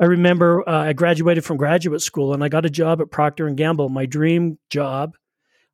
I 0.00 0.04
remember 0.04 0.66
uh, 0.68 0.84
I 0.84 0.92
graduated 0.92 1.44
from 1.44 1.56
graduate 1.56 2.00
school, 2.00 2.32
and 2.32 2.44
I 2.44 2.48
got 2.48 2.66
a 2.66 2.70
job 2.70 3.00
at 3.00 3.10
Procter 3.10 3.46
and 3.46 3.56
Gamble, 3.56 3.88
my 3.88 4.06
dream 4.06 4.58
job. 4.70 5.16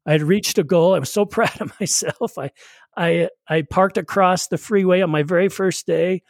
I 0.07 0.13
had 0.13 0.23
reached 0.23 0.59
a 0.59 0.65
goal. 0.65 0.95
I 0.95 0.99
was 0.99 1.13
so 1.13 1.25
proud 1.27 1.61
of 1.61 1.73
myself. 1.81 2.39
I, 2.39 2.51
I, 2.97 3.29
I 3.49 3.63
parked 3.63 3.99
across 3.99 4.49
the 4.49 4.59
freeway 4.59 5.01
on 5.01 5.11
my 5.11 5.23
very 5.23 5.49
first 5.49 5.87
day 5.87 6.23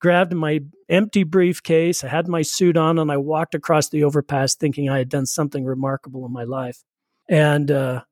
grabbed 0.00 0.32
my 0.32 0.60
empty 0.88 1.24
briefcase. 1.24 2.04
I 2.04 2.08
had 2.08 2.28
my 2.28 2.42
suit 2.42 2.76
on 2.76 2.98
and 2.98 3.10
I 3.10 3.16
walked 3.16 3.54
across 3.54 3.88
the 3.88 4.04
overpass 4.04 4.54
thinking 4.54 4.88
I 4.88 4.98
had 4.98 5.08
done 5.08 5.26
something 5.26 5.64
remarkable 5.64 6.24
in 6.26 6.32
my 6.32 6.44
life. 6.44 6.82
And 7.28 7.70
uh, 7.70 8.02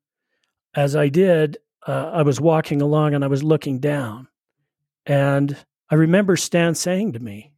as 0.75 0.96
I 0.96 1.08
did, 1.08 1.58
uh, 1.87 2.11
I 2.12 2.23
was 2.23 2.40
walking 2.40 2.82
along 2.82 3.14
and 3.14 3.25
I 3.25 3.28
was 3.28 3.42
looking 3.42 3.78
down. 3.78 4.28
And 5.06 5.56
I 5.88 5.94
remember 5.94 6.37
Stan 6.37 6.75
saying 6.75 7.12
to 7.12 7.20
me, 7.20 7.52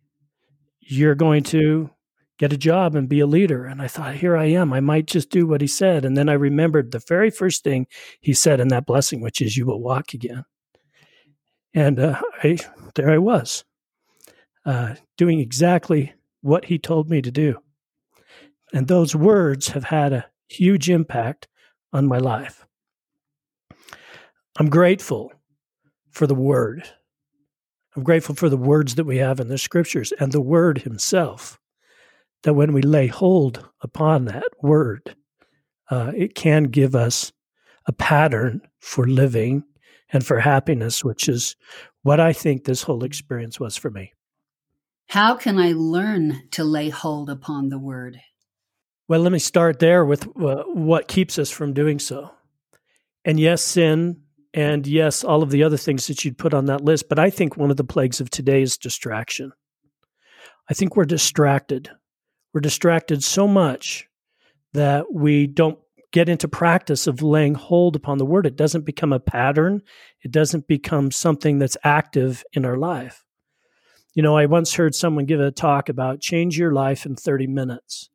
You're 0.81 1.15
going 1.15 1.45
to 1.45 1.91
get 2.39 2.53
a 2.53 2.57
job 2.57 2.95
and 2.95 3.09
be 3.09 3.21
a 3.21 3.27
leader. 3.27 3.65
And 3.65 3.83
I 3.83 3.89
thought, 3.89 4.17
Here 4.17 4.37
I 4.37 4.47
am. 4.47 4.73
I 4.73 4.81
might 4.81 5.07
just 5.07 5.31
do 5.31 5.47
what 5.47 5.61
he 5.61 5.67
said. 5.67 6.05
And 6.05 6.17
then 6.17 6.29
I 6.29 6.35
remembered 6.35 6.91
the 6.91 7.03
very 7.07 7.31
first 7.31 7.65
thing 7.65 7.87
he 8.21 8.33
said 8.33 8.61
in 8.61 8.69
that 8.69 8.87
blessing, 8.87 9.21
which 9.21 9.41
is, 9.41 9.57
You 9.57 9.67
will 9.67 9.83
walk 9.83 10.15
again. 10.15 10.45
And 11.75 11.99
uh, 12.01 12.21
I, 12.43 12.59
there 12.95 13.11
I 13.11 13.19
was 13.19 13.65
uh, 14.65 14.95
doing 15.17 15.41
exactly 15.41 16.15
what 16.41 16.67
he 16.67 16.79
told 16.79 17.11
me 17.11 17.23
to 17.23 17.31
do. 17.31 17.59
And 18.73 18.87
those 18.87 19.15
words 19.15 19.69
have 19.69 19.85
had 19.85 20.13
a 20.13 20.27
huge 20.49 20.91
impact 20.91 21.49
on 21.93 22.07
my 22.07 22.19
life. 22.19 22.67
I'm 24.59 24.69
grateful 24.69 25.33
for 26.11 26.27
the 26.27 26.35
word. 26.35 26.89
I'm 27.97 28.03
grateful 28.03 28.35
for 28.35 28.49
the 28.49 28.57
words 28.57 28.97
that 28.97 29.05
we 29.05 29.19
have 29.19 29.41
in 29.41 29.49
the 29.49 29.59
scriptures 29.59 30.13
and 30.19 30.33
the 30.33 30.41
word 30.41 30.79
himself. 30.79 31.59
That 32.43 32.55
when 32.55 32.73
we 32.73 32.83
lay 32.83 33.07
hold 33.07 33.69
upon 33.81 34.27
that 34.27 34.49
word, 34.63 35.17
uh, 35.91 36.13
it 36.17 36.35
can 36.35 36.65
give 36.65 36.95
us 36.95 37.33
a 37.87 37.93
pattern 37.93 38.61
for 38.81 39.07
living 39.07 39.65
and 40.13 40.25
for 40.25 40.41
happiness, 40.41 41.05
which 41.05 41.29
is 41.29 41.57
what 42.03 42.21
I 42.21 42.33
think 42.33 42.65
this 42.65 42.83
whole 42.83 43.05
experience 43.05 43.59
was 43.59 43.77
for 43.77 43.91
me. 43.91 44.13
How 45.09 45.37
can 45.37 45.59
I 45.59 45.73
learn 45.73 46.49
to 46.53 46.65
lay 46.65 46.91
hold 46.91 47.31
upon 47.31 47.71
the 47.71 47.79
word? 47.79 48.21
Well, 49.09 49.21
let 49.21 49.33
me 49.33 49.39
start 49.39 49.79
there 49.79 50.05
with 50.05 50.29
uh, 50.39 50.65
what 50.67 51.09
keeps 51.09 51.39
us 51.39 51.51
from 51.51 51.73
doing 51.73 51.99
so. 51.99 52.31
And 53.25 53.41
yes, 53.41 53.63
sin, 53.63 54.23
and 54.53 54.87
yes, 54.87 55.25
all 55.25 55.43
of 55.43 55.51
the 55.51 55.63
other 55.63 55.79
things 55.79 56.07
that 56.07 56.25
you'd 56.25 56.37
put 56.37 56.53
on 56.53 56.67
that 56.67 56.85
list. 56.85 57.09
But 57.09 57.19
I 57.19 57.31
think 57.31 57.57
one 57.57 57.71
of 57.71 57.79
the 57.79 57.85
plagues 57.85 58.21
of 58.21 58.31
today 58.31 58.61
is 58.61 58.77
distraction. 58.77 59.53
I 60.69 60.75
think 60.75 60.95
we're 60.95 61.07
distracted. 61.07 61.91
We're 62.59 62.63
distracted 62.63 63.23
so 63.23 63.47
much 63.47 64.09
that 64.73 65.15
we 65.15 65.47
don't 65.47 65.79
get 66.11 66.29
into 66.29 66.49
practice 66.49 67.07
of 67.07 67.23
laying 67.23 67.55
hold 67.55 67.95
upon 67.95 68.19
the 68.19 68.25
word. 68.25 68.47
It 68.47 68.57
doesn't 68.57 68.85
become 68.85 69.13
a 69.13 69.21
pattern, 69.21 69.81
it 70.25 70.33
doesn't 70.33 70.67
become 70.67 71.13
something 71.13 71.61
that's 71.61 71.77
active 71.85 72.43
in 72.53 72.65
our 72.65 72.77
life. 72.77 73.25
You 74.13 74.25
know, 74.25 74.37
I 74.37 74.47
once 74.47 74.75
heard 74.75 74.97
someone 74.97 75.25
give 75.25 75.39
a 75.39 75.53
talk 75.53 75.89
about 75.89 76.19
change 76.19 76.59
your 76.59 76.73
life 76.73 77.07
in 77.07 77.15
30 77.15 77.47
minutes. 77.47 78.11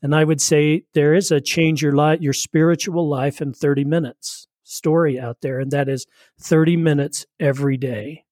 And 0.00 0.14
I 0.14 0.22
would 0.22 0.40
say 0.40 0.84
there 0.94 1.12
is 1.12 1.32
a 1.32 1.40
change 1.40 1.82
your 1.82 1.96
life, 1.96 2.20
your 2.20 2.32
spiritual 2.32 3.08
life 3.08 3.42
in 3.42 3.52
30 3.52 3.82
minutes 3.82 4.46
story 4.62 5.18
out 5.18 5.40
there, 5.40 5.58
and 5.58 5.72
that 5.72 5.88
is 5.88 6.06
30 6.40 6.76
minutes 6.76 7.26
every 7.40 7.76
day. 7.76 8.26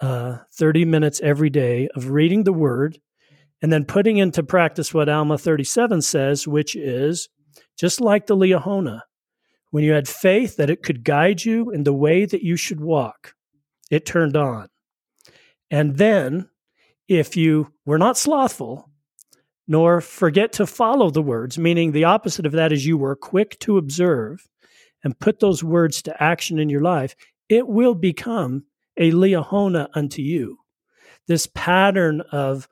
Uh, 0.00 0.38
30 0.52 0.84
minutes 0.84 1.20
every 1.22 1.48
day 1.48 1.88
of 1.94 2.10
reading 2.10 2.42
the 2.42 2.52
word 2.52 2.98
and 3.64 3.72
then 3.72 3.86
putting 3.86 4.18
into 4.18 4.42
practice 4.42 4.92
what 4.92 5.08
Alma 5.08 5.38
37 5.38 6.02
says, 6.02 6.46
which 6.46 6.76
is 6.76 7.30
just 7.78 7.98
like 7.98 8.26
the 8.26 8.36
Liahona, 8.36 9.00
when 9.70 9.82
you 9.82 9.92
had 9.92 10.06
faith 10.06 10.58
that 10.58 10.68
it 10.68 10.82
could 10.82 11.02
guide 11.02 11.46
you 11.46 11.70
in 11.70 11.84
the 11.84 11.94
way 11.94 12.26
that 12.26 12.42
you 12.42 12.58
should 12.58 12.78
walk, 12.78 13.34
it 13.90 14.04
turned 14.04 14.36
on. 14.36 14.68
And 15.70 15.96
then, 15.96 16.50
if 17.08 17.38
you 17.38 17.72
were 17.86 17.96
not 17.96 18.18
slothful, 18.18 18.90
nor 19.66 20.02
forget 20.02 20.52
to 20.52 20.66
follow 20.66 21.08
the 21.08 21.22
words, 21.22 21.56
meaning 21.56 21.92
the 21.92 22.04
opposite 22.04 22.44
of 22.44 22.52
that 22.52 22.70
is 22.70 22.84
you 22.84 22.98
were 22.98 23.16
quick 23.16 23.58
to 23.60 23.78
observe 23.78 24.46
and 25.02 25.18
put 25.18 25.40
those 25.40 25.64
words 25.64 26.02
to 26.02 26.22
action 26.22 26.58
in 26.58 26.68
your 26.68 26.82
life, 26.82 27.16
it 27.48 27.66
will 27.66 27.94
become 27.94 28.64
a 28.98 29.10
Liahona 29.12 29.88
unto 29.94 30.20
you. 30.20 30.58
This 31.28 31.48
pattern 31.54 32.20
of 32.30 32.68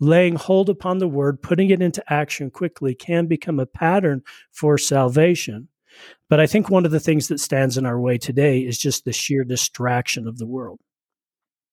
laying 0.00 0.36
hold 0.36 0.68
upon 0.68 0.98
the 0.98 1.08
word, 1.08 1.42
putting 1.42 1.70
it 1.70 1.82
into 1.82 2.02
action 2.12 2.50
quickly 2.50 2.94
can 2.94 3.26
become 3.26 3.58
a 3.58 3.66
pattern 3.66 4.22
for 4.50 4.78
salvation. 4.78 5.68
But 6.28 6.40
I 6.40 6.46
think 6.46 6.68
one 6.68 6.84
of 6.84 6.92
the 6.92 7.00
things 7.00 7.28
that 7.28 7.40
stands 7.40 7.76
in 7.76 7.86
our 7.86 8.00
way 8.00 8.18
today 8.18 8.60
is 8.60 8.78
just 8.78 9.04
the 9.04 9.12
sheer 9.12 9.44
distraction 9.44 10.28
of 10.28 10.38
the 10.38 10.46
world. 10.46 10.78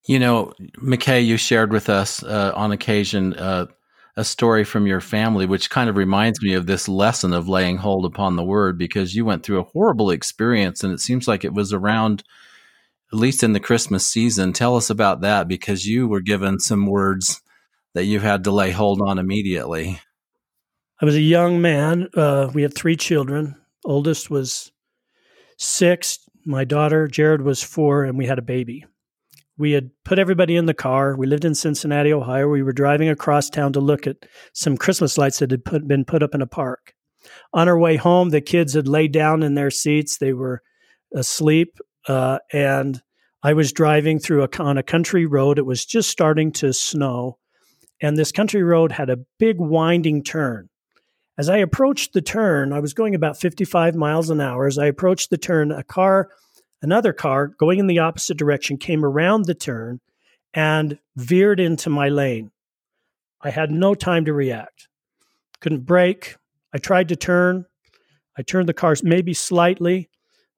You 0.08 0.20
know, 0.20 0.54
McKay, 0.84 1.26
you 1.26 1.38
shared 1.38 1.72
with 1.72 1.90
us 1.90 2.24
uh, 2.24 2.52
on 2.56 2.72
occasion 2.72 3.34
uh, 3.34 3.66
a 4.16 4.24
story 4.24 4.64
from 4.64 4.88
your 4.88 5.02
family, 5.02 5.46
which 5.46 5.70
kind 5.70 5.90
of 5.90 5.98
reminds 5.98 6.42
me 6.42 6.54
of 6.54 6.68
this 6.68 6.88
lesson 6.88 7.34
of 7.34 7.50
laying 7.50 7.78
hold 7.78 8.06
upon 8.06 8.36
the 8.36 8.44
word 8.44 8.78
because 8.78 9.16
you 9.16 9.26
went 9.26 9.44
through 9.44 9.60
a 9.60 9.64
horrible 9.64 10.10
experience 10.10 10.84
and 10.84 10.94
it 10.94 11.00
seems 11.00 11.28
like 11.28 11.44
it 11.44 11.54
was 11.54 11.74
around, 11.74 12.24
at 13.12 13.20
least 13.20 13.44
in 13.44 13.54
the 13.54 13.60
Christmas 13.60 14.06
season. 14.06 14.54
Tell 14.54 14.78
us 14.78 14.90
about 14.90 15.22
that 15.22 15.48
because 15.48 15.86
you 15.86 16.08
were 16.08 16.22
given 16.22 16.60
some 16.60 16.86
words 16.86 17.42
that 17.96 18.06
you 18.06 18.20
had 18.20 18.44
to 18.44 18.52
lay 18.52 18.72
hold 18.72 19.02
on 19.02 19.18
immediately? 19.18 20.00
I 21.02 21.06
was 21.06 21.16
a 21.16 21.22
young 21.22 21.62
man. 21.62 22.10
Uh, 22.16 22.50
we 22.54 22.62
had 22.62 22.76
three 22.76 22.96
children. 22.96 23.56
Oldest 23.84 24.30
was 24.30 24.72
six. 25.58 26.20
My 26.46 26.64
daughter, 26.64 27.08
Jared, 27.08 27.42
was 27.42 27.64
four, 27.64 28.04
and 28.04 28.18
we 28.18 28.28
had 28.28 28.38
a 28.38 28.44
baby. 28.44 28.86
We 29.58 29.72
had 29.72 29.92
put 30.04 30.20
everybody 30.20 30.58
in 30.58 30.66
the 30.66 30.74
car. 30.74 31.16
We 31.16 31.28
lived 31.28 31.46
in 31.46 31.56
Cincinnati, 31.56 32.14
Ohio. 32.14 32.50
We 32.50 32.64
were 32.64 32.74
driving 32.74 33.10
across 33.10 33.50
town 33.50 33.74
to 33.74 33.80
look 33.80 34.06
at 34.06 34.18
some 34.54 34.78
Christmas 34.78 35.18
lights 35.18 35.40
that 35.40 35.52
had 35.52 35.64
put, 35.64 35.88
been 35.88 36.06
put 36.06 36.22
up 36.22 36.36
in 36.36 36.42
a 36.42 36.48
park. 36.48 36.94
On 37.54 37.68
our 37.68 37.80
way 37.80 37.96
home, 37.96 38.30
the 38.30 38.42
kids 38.42 38.74
had 38.74 38.88
laid 38.88 39.12
down 39.12 39.42
in 39.42 39.56
their 39.56 39.72
seats. 39.72 40.18
They 40.18 40.34
were 40.34 40.62
asleep, 41.14 41.80
uh, 42.08 42.40
and 42.52 43.02
I 43.42 43.54
was 43.54 43.72
driving 43.72 44.20
through 44.20 44.44
a, 44.44 44.50
on 44.60 44.78
a 44.78 44.84
country 44.84 45.26
road. 45.26 45.58
It 45.58 45.66
was 45.66 45.86
just 45.86 46.10
starting 46.10 46.52
to 46.54 46.74
snow, 46.74 47.40
and 48.02 48.18
this 48.18 48.32
country 48.32 48.64
road 48.64 48.92
had 48.92 49.10
a 49.10 49.20
big 49.40 49.60
winding 49.60 50.24
turn. 50.24 50.70
As 51.38 51.50
I 51.50 51.58
approached 51.58 52.14
the 52.14 52.22
turn, 52.22 52.72
I 52.72 52.80
was 52.80 52.94
going 52.94 53.14
about 53.14 53.38
55 53.38 53.96
miles 53.96 54.30
an 54.30 54.40
hour. 54.40 54.68
As 54.68 54.78
I 54.78 54.86
approached 54.86 55.30
the 55.30 55.38
turn, 55.38 55.72
a 55.72 55.84
car, 55.84 56.30
another 56.82 57.14
car 57.14 57.48
going 57.48 57.80
in 57.80 57.88
the 57.88 58.00
opposite 58.00 58.38
direction, 58.38 58.78
came 58.78 59.04
around 59.04 59.46
the 59.46 59.56
turn 59.56 60.00
and 60.54 60.98
veered 61.18 61.60
into 61.60 61.90
my 61.90 62.08
lane. 62.10 62.52
I 63.42 63.50
had 63.50 63.70
no 63.70 63.96
time 63.96 64.26
to 64.26 64.34
react. 64.34 64.88
Couldn't 65.60 65.86
brake. 65.86 66.36
I 66.74 66.78
tried 66.78 67.10
to 67.10 67.16
turn. 67.16 67.66
I 68.38 68.42
turned 68.42 68.70
the 68.70 68.74
car 68.74 68.96
maybe 69.04 69.34
slightly, 69.34 70.10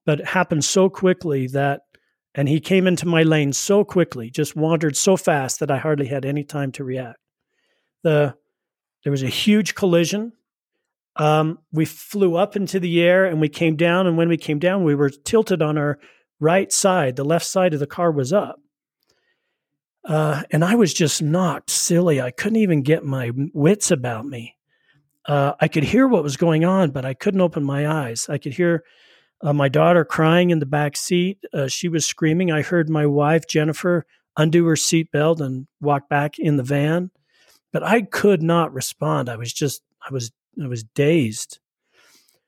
but 0.05 0.19
it 0.19 0.27
happened 0.27 0.63
so 0.63 0.89
quickly 0.89 1.47
that 1.47 1.81
and 2.35 2.47
he 2.47 2.59
came 2.59 2.85
into 2.85 3.07
my 3.07 3.23
lane 3.23 3.51
so 3.51 3.83
quickly, 3.83 4.29
just 4.29 4.55
wandered 4.55 4.95
so 4.95 5.17
fast 5.17 5.59
that 5.59 5.71
I 5.71 5.79
hardly 5.79 6.05
had 6.05 6.23
any 6.23 6.43
time 6.43 6.71
to 6.73 6.83
react 6.83 7.17
the 8.07 8.35
there 9.03 9.11
was 9.11 9.23
a 9.23 9.27
huge 9.27 9.75
collision. 9.75 10.33
Um, 11.17 11.59
we 11.71 11.85
flew 11.85 12.35
up 12.35 12.55
into 12.55 12.79
the 12.79 13.01
air 13.01 13.25
and 13.25 13.41
we 13.41 13.49
came 13.49 13.75
down. 13.75 14.07
And 14.07 14.17
when 14.17 14.29
we 14.29 14.37
came 14.37 14.59
down, 14.59 14.83
we 14.83 14.95
were 14.95 15.09
tilted 15.09 15.61
on 15.61 15.77
our 15.77 15.99
right 16.39 16.71
side. 16.71 17.15
The 17.15 17.25
left 17.25 17.45
side 17.45 17.73
of 17.73 17.79
the 17.79 17.87
car 17.87 18.11
was 18.11 18.31
up. 18.31 18.59
Uh, 20.05 20.43
and 20.51 20.63
I 20.63 20.75
was 20.75 20.93
just 20.93 21.21
knocked 21.21 21.69
silly. 21.69 22.21
I 22.21 22.31
couldn't 22.31 22.59
even 22.59 22.81
get 22.81 23.03
my 23.03 23.31
wits 23.53 23.91
about 23.91 24.25
me. 24.25 24.55
Uh, 25.25 25.53
I 25.59 25.67
could 25.67 25.83
hear 25.83 26.07
what 26.07 26.23
was 26.23 26.37
going 26.37 26.63
on, 26.63 26.91
but 26.91 27.05
I 27.05 27.13
couldn't 27.13 27.41
open 27.41 27.63
my 27.63 27.87
eyes. 27.87 28.27
I 28.29 28.37
could 28.37 28.53
hear 28.53 28.83
uh, 29.41 29.53
my 29.53 29.67
daughter 29.67 30.05
crying 30.05 30.49
in 30.49 30.59
the 30.59 30.65
back 30.65 30.95
seat. 30.95 31.43
Uh, 31.53 31.67
she 31.67 31.89
was 31.89 32.05
screaming. 32.05 32.51
I 32.51 32.61
heard 32.61 32.89
my 32.89 33.05
wife, 33.05 33.47
Jennifer, 33.47 34.05
undo 34.37 34.65
her 34.65 34.75
seatbelt 34.75 35.41
and 35.41 35.67
walk 35.81 36.07
back 36.07 36.39
in 36.39 36.55
the 36.55 36.63
van 36.63 37.11
but 37.71 37.83
I 37.83 38.01
could 38.01 38.41
not 38.41 38.73
respond. 38.73 39.29
I 39.29 39.35
was 39.35 39.53
just, 39.53 39.81
I 40.07 40.13
was, 40.13 40.31
I 40.61 40.67
was 40.67 40.83
dazed. 40.83 41.59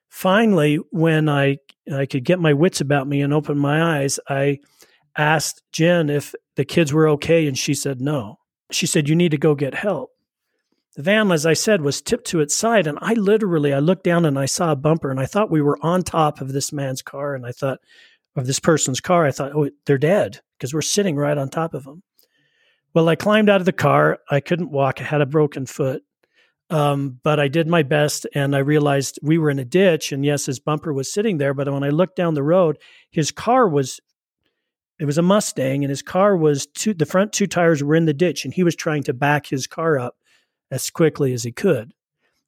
Finally, 0.10 0.80
when 0.92 1.30
I, 1.30 1.58
I 1.94 2.06
could 2.06 2.24
get 2.24 2.40
my 2.40 2.54
wits 2.54 2.82
about 2.82 3.08
me 3.08 3.22
and 3.22 3.34
open 3.34 3.58
my 3.58 4.00
eyes, 4.00 4.20
I 4.28 4.60
asked 5.18 5.64
Jen 5.72 6.10
if 6.10 6.34
the 6.56 6.66
kids 6.66 6.94
were 6.94 7.08
okay, 7.10 7.48
and 7.48 7.58
she 7.58 7.74
said 7.74 8.02
no. 8.02 8.40
She 8.72 8.88
said, 8.88 9.10
You 9.10 9.16
need 9.16 9.32
to 9.32 9.38
go 9.38 9.56
get 9.56 9.74
help. 9.74 10.12
The 10.96 11.04
van, 11.04 11.32
as 11.32 11.46
I 11.46 11.54
said, 11.54 11.82
was 11.82 12.02
tipped 12.02 12.28
to 12.28 12.42
its 12.42 12.56
side, 12.56 12.88
and 12.88 12.98
I 13.02 13.14
literally 13.14 13.74
I 13.74 13.80
looked 13.80 14.04
down 14.04 14.26
and 14.26 14.38
I 14.38 14.46
saw 14.46 14.72
a 14.72 14.76
bumper, 14.76 15.12
and 15.12 15.20
I 15.20 15.26
thought 15.26 15.52
we 15.52 15.62
were 15.62 15.80
on 15.82 16.04
top 16.04 16.42
of 16.42 16.52
this 16.52 16.74
man's 16.74 17.02
car, 17.02 17.36
and 17.36 17.46
I 17.46 17.52
thought 17.52 17.80
of 18.36 18.48
this 18.48 18.60
person's 18.60 19.00
car. 19.00 19.26
I 19.26 19.32
thought, 19.32 19.54
oh, 19.56 19.70
they're 19.86 19.98
dead 19.98 20.42
because 20.58 20.74
we're 20.74 20.82
sitting 20.82 21.16
right 21.16 21.38
on 21.38 21.50
top 21.50 21.74
of 21.74 21.84
them. 21.84 22.04
Well, 22.94 23.10
I 23.10 23.16
climbed 23.16 23.50
out 23.50 23.62
of 23.62 23.66
the 23.66 23.72
car. 23.72 24.20
I 24.30 24.40
couldn't 24.40 24.72
walk. 24.72 25.00
I 25.00 25.04
had 25.04 25.22
a 25.22 25.26
broken 25.26 25.66
foot. 25.66 26.04
Um, 26.72 27.20
but 27.24 27.40
I 27.40 27.48
did 27.48 27.68
my 27.68 27.82
best 27.82 28.28
and 28.36 28.56
I 28.56 28.60
realized 28.60 29.20
we 29.24 29.40
were 29.40 29.50
in 29.50 29.58
a 29.58 29.66
ditch. 29.66 30.12
And 30.12 30.24
yes, 30.24 30.46
his 30.46 30.60
bumper 30.60 30.94
was 30.94 31.12
sitting 31.12 31.38
there. 31.38 31.54
But 31.54 31.72
when 31.72 31.84
I 31.84 31.90
looked 31.90 32.16
down 32.16 32.36
the 32.36 32.44
road, 32.44 32.78
his 33.10 33.32
car 33.32 33.68
was, 33.68 34.00
it 35.00 35.06
was 35.06 35.18
a 35.18 35.24
Mustang 35.24 35.84
and 35.84 35.90
his 35.90 36.04
car 36.04 36.38
was 36.38 36.68
two, 36.68 36.94
the 36.94 37.08
front 37.08 37.34
two 37.34 37.48
tires 37.48 37.84
were 37.84 37.96
in 37.96 38.06
the 38.06 38.14
ditch 38.14 38.46
and 38.46 38.54
he 38.54 38.64
was 38.64 38.76
trying 38.76 39.04
to 39.04 39.14
back 39.14 39.48
his 39.48 39.66
car 39.66 39.98
up 39.98 40.18
as 40.70 40.90
quickly 40.92 41.34
as 41.34 41.44
he 41.44 41.52
could. 41.52 41.94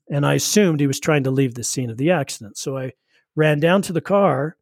And 0.09 0.25
I 0.25 0.35
assumed 0.35 0.79
he 0.79 0.87
was 0.87 0.99
trying 0.99 1.23
to 1.23 1.31
leave 1.31 1.55
the 1.55 1.63
scene 1.63 1.89
of 1.89 1.97
the 1.97 2.11
accident. 2.11 2.57
So 2.57 2.77
I 2.77 2.93
ran 3.35 3.59
down 3.59 3.81
to 3.83 3.93
the 3.93 4.01
car, 4.01 4.55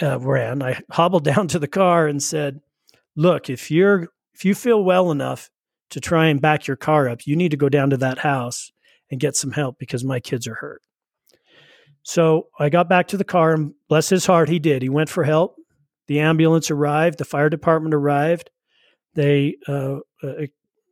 uh, 0.00 0.18
ran, 0.20 0.62
I 0.62 0.80
hobbled 0.90 1.24
down 1.34 1.48
to 1.48 1.58
the 1.58 1.68
car 1.68 2.06
and 2.06 2.22
said, 2.22 2.60
Look, 3.18 3.48
if 3.48 3.70
you're 3.70 4.10
if 4.36 4.44
you 4.44 4.54
feel 4.54 4.84
well 4.84 5.10
enough 5.10 5.50
to 5.90 6.00
try 6.00 6.26
and 6.26 6.42
back 6.42 6.66
your 6.66 6.76
car 6.76 7.08
up, 7.08 7.26
you 7.26 7.34
need 7.34 7.52
to 7.52 7.56
go 7.56 7.70
down 7.70 7.90
to 7.90 7.96
that 7.96 8.18
house 8.18 8.70
and 9.10 9.18
get 9.18 9.34
some 9.34 9.52
help 9.52 9.78
because 9.78 10.04
my 10.04 10.20
kids 10.20 10.46
are 10.46 10.54
hurt. 10.54 10.82
So 12.02 12.48
I 12.58 12.68
got 12.68 12.88
back 12.88 13.08
to 13.08 13.16
the 13.16 13.24
car 13.24 13.54
and 13.54 13.72
bless 13.88 14.10
his 14.10 14.26
heart, 14.26 14.50
he 14.50 14.58
did. 14.58 14.82
He 14.82 14.90
went 14.90 15.08
for 15.08 15.24
help. 15.24 15.56
The 16.06 16.20
ambulance 16.20 16.70
arrived. 16.70 17.18
The 17.18 17.24
fire 17.24 17.48
department 17.48 17.94
arrived. 17.94 18.50
They, 19.14 19.56
uh, 19.66 20.00
uh, 20.22 20.46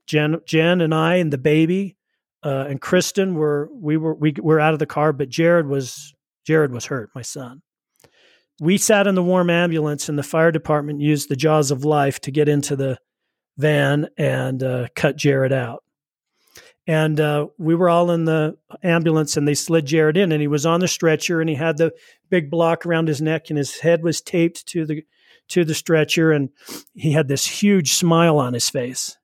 Jen, 0.07 0.41
Jen 0.47 0.81
and 0.81 0.95
I 0.95 1.17
and 1.17 1.33
the 1.33 1.39
baby 1.39 1.97
uh, 2.45 2.67
and 2.69 2.81
Kristen 2.81 3.35
were 3.35 3.71
we 3.73 3.97
were 3.97 4.15
we 4.15 4.35
were 4.39 4.61
out 4.61 4.75
of 4.75 4.79
the 4.79 4.87
car, 4.87 5.13
but 5.13 5.31
Jared 5.31 5.67
was 5.67 6.15
Jared 6.47 6.73
was 6.73 6.85
hurt, 6.85 7.11
my 7.15 7.23
son. 7.23 7.63
We 8.61 8.77
sat 8.77 9.07
in 9.07 9.15
the 9.15 9.23
warm 9.23 9.49
ambulance, 9.51 10.09
and 10.09 10.19
the 10.19 10.23
fire 10.23 10.53
department 10.53 11.01
used 11.01 11.29
the 11.29 11.37
jaws 11.37 11.71
of 11.71 11.85
life 11.85 12.21
to 12.21 12.31
get 12.31 12.49
into 12.49 12.77
the 12.77 12.99
van 13.57 14.09
and 14.17 14.63
uh, 14.63 14.89
cut 14.95 15.17
Jared 15.17 15.53
out. 15.53 15.83
And 16.87 17.19
uh, 17.19 17.47
we 17.59 17.75
were 17.75 17.89
all 17.89 18.11
in 18.11 18.27
the 18.27 18.59
ambulance, 18.83 19.37
and 19.37 19.49
they 19.49 19.55
slid 19.55 19.87
Jared 19.87 20.19
in, 20.19 20.33
and 20.33 20.41
he 20.41 20.49
was 20.49 20.67
on 20.67 20.81
the 20.81 20.89
stretcher, 20.89 21.41
and 21.41 21.49
he 21.49 21.57
had 21.57 21.79
the 21.79 21.93
big 22.29 22.51
block 22.51 22.85
around 22.85 23.09
his 23.09 23.23
neck, 23.23 23.49
and 23.49 23.57
his 23.57 23.81
head 23.81 24.03
was 24.03 24.21
taped 24.21 24.67
to 24.67 24.85
the 24.85 25.05
to 25.49 25.65
the 25.65 25.75
stretcher, 25.75 26.33
and 26.33 26.51
he 26.95 27.13
had 27.13 27.29
this 27.29 27.47
huge 27.47 27.95
smile 27.95 28.39
on 28.39 28.55
his 28.55 28.69
face. 28.69 29.17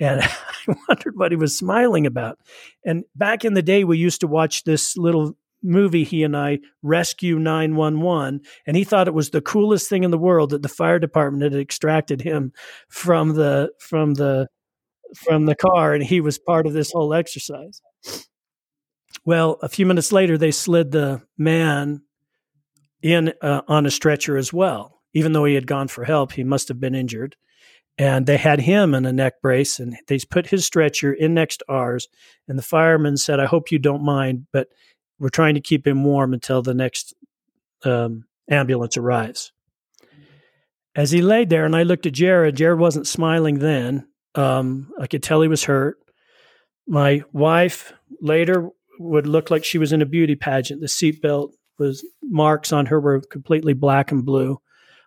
And 0.00 0.20
I 0.68 0.76
wondered 0.88 1.16
what 1.16 1.32
he 1.32 1.36
was 1.36 1.56
smiling 1.56 2.06
about. 2.06 2.38
And 2.84 3.04
back 3.14 3.44
in 3.44 3.54
the 3.54 3.62
day, 3.62 3.84
we 3.84 3.98
used 3.98 4.20
to 4.20 4.28
watch 4.28 4.64
this 4.64 4.96
little 4.96 5.36
movie, 5.62 6.04
he 6.04 6.22
and 6.22 6.36
I, 6.36 6.58
Rescue 6.82 7.38
911. 7.38 8.40
And 8.66 8.76
he 8.76 8.84
thought 8.84 9.08
it 9.08 9.14
was 9.14 9.30
the 9.30 9.40
coolest 9.40 9.88
thing 9.88 10.04
in 10.04 10.10
the 10.10 10.18
world 10.18 10.50
that 10.50 10.62
the 10.62 10.68
fire 10.68 10.98
department 10.98 11.42
had 11.42 11.60
extracted 11.60 12.22
him 12.22 12.52
from 12.88 13.34
the, 13.34 13.70
from 13.78 14.14
the, 14.14 14.48
from 15.16 15.46
the 15.46 15.56
car. 15.56 15.94
And 15.94 16.04
he 16.04 16.20
was 16.20 16.38
part 16.38 16.66
of 16.66 16.72
this 16.72 16.92
whole 16.92 17.14
exercise. 17.14 17.80
Well, 19.24 19.58
a 19.62 19.68
few 19.68 19.86
minutes 19.86 20.12
later, 20.12 20.38
they 20.38 20.50
slid 20.50 20.90
the 20.92 21.22
man 21.36 22.02
in 23.02 23.32
uh, 23.42 23.62
on 23.68 23.86
a 23.86 23.90
stretcher 23.90 24.36
as 24.36 24.52
well. 24.52 25.02
Even 25.14 25.32
though 25.32 25.44
he 25.44 25.54
had 25.54 25.66
gone 25.66 25.88
for 25.88 26.04
help, 26.04 26.32
he 26.32 26.44
must 26.44 26.68
have 26.68 26.80
been 26.80 26.94
injured 26.94 27.36
and 27.98 28.26
they 28.26 28.36
had 28.36 28.60
him 28.60 28.94
in 28.94 29.04
a 29.04 29.12
neck 29.12 29.42
brace 29.42 29.80
and 29.80 29.96
they 30.06 30.18
put 30.30 30.46
his 30.46 30.64
stretcher 30.64 31.12
in 31.12 31.34
next 31.34 31.58
to 31.58 31.64
ours 31.68 32.08
and 32.46 32.58
the 32.58 32.62
fireman 32.62 33.16
said 33.16 33.40
i 33.40 33.46
hope 33.46 33.70
you 33.70 33.78
don't 33.78 34.04
mind 34.04 34.46
but 34.52 34.68
we're 35.18 35.28
trying 35.28 35.54
to 35.54 35.60
keep 35.60 35.86
him 35.86 36.04
warm 36.04 36.32
until 36.32 36.62
the 36.62 36.74
next 36.74 37.14
um, 37.84 38.24
ambulance 38.50 38.96
arrives. 38.96 39.52
As 40.94 41.10
he 41.10 41.22
laid 41.22 41.48
there 41.48 41.64
and 41.64 41.76
i 41.76 41.84
looked 41.84 42.06
at 42.06 42.12
jared 42.12 42.56
jared 42.56 42.78
wasn't 42.78 43.06
smiling 43.06 43.58
then. 43.58 44.08
Um, 44.34 44.92
i 45.00 45.06
could 45.06 45.22
tell 45.22 45.42
he 45.42 45.48
was 45.48 45.64
hurt. 45.64 45.98
My 46.86 47.22
wife 47.32 47.92
later 48.20 48.70
would 48.98 49.26
look 49.26 49.50
like 49.50 49.64
she 49.64 49.78
was 49.78 49.92
in 49.92 50.02
a 50.02 50.06
beauty 50.06 50.34
pageant. 50.34 50.80
The 50.80 50.86
seatbelt 50.86 51.52
was 51.78 52.04
marks 52.22 52.72
on 52.72 52.86
her 52.86 53.00
were 53.00 53.20
completely 53.20 53.72
black 53.72 54.10
and 54.10 54.24
blue. 54.24 54.60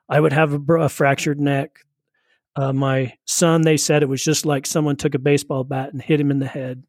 I 0.07 0.19
would 0.19 0.33
have 0.33 0.53
a, 0.53 0.73
a 0.73 0.89
fractured 0.89 1.39
neck. 1.39 1.79
Uh, 2.55 2.73
my 2.73 3.13
son, 3.25 3.61
they 3.61 3.77
said 3.77 4.03
it 4.03 4.09
was 4.09 4.23
just 4.23 4.45
like 4.45 4.65
someone 4.65 4.97
took 4.97 5.15
a 5.15 5.19
baseball 5.19 5.63
bat 5.63 5.93
and 5.93 6.01
hit 6.01 6.19
him 6.19 6.31
in 6.31 6.39
the 6.39 6.47
head. 6.47 6.83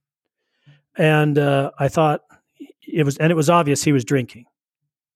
And 0.96 1.38
uh, 1.38 1.70
I 1.78 1.88
thought 1.88 2.22
it 2.86 3.04
was, 3.04 3.16
and 3.18 3.30
it 3.30 3.36
was 3.36 3.50
obvious 3.50 3.82
he 3.82 3.92
was 3.92 4.04
drinking. 4.04 4.46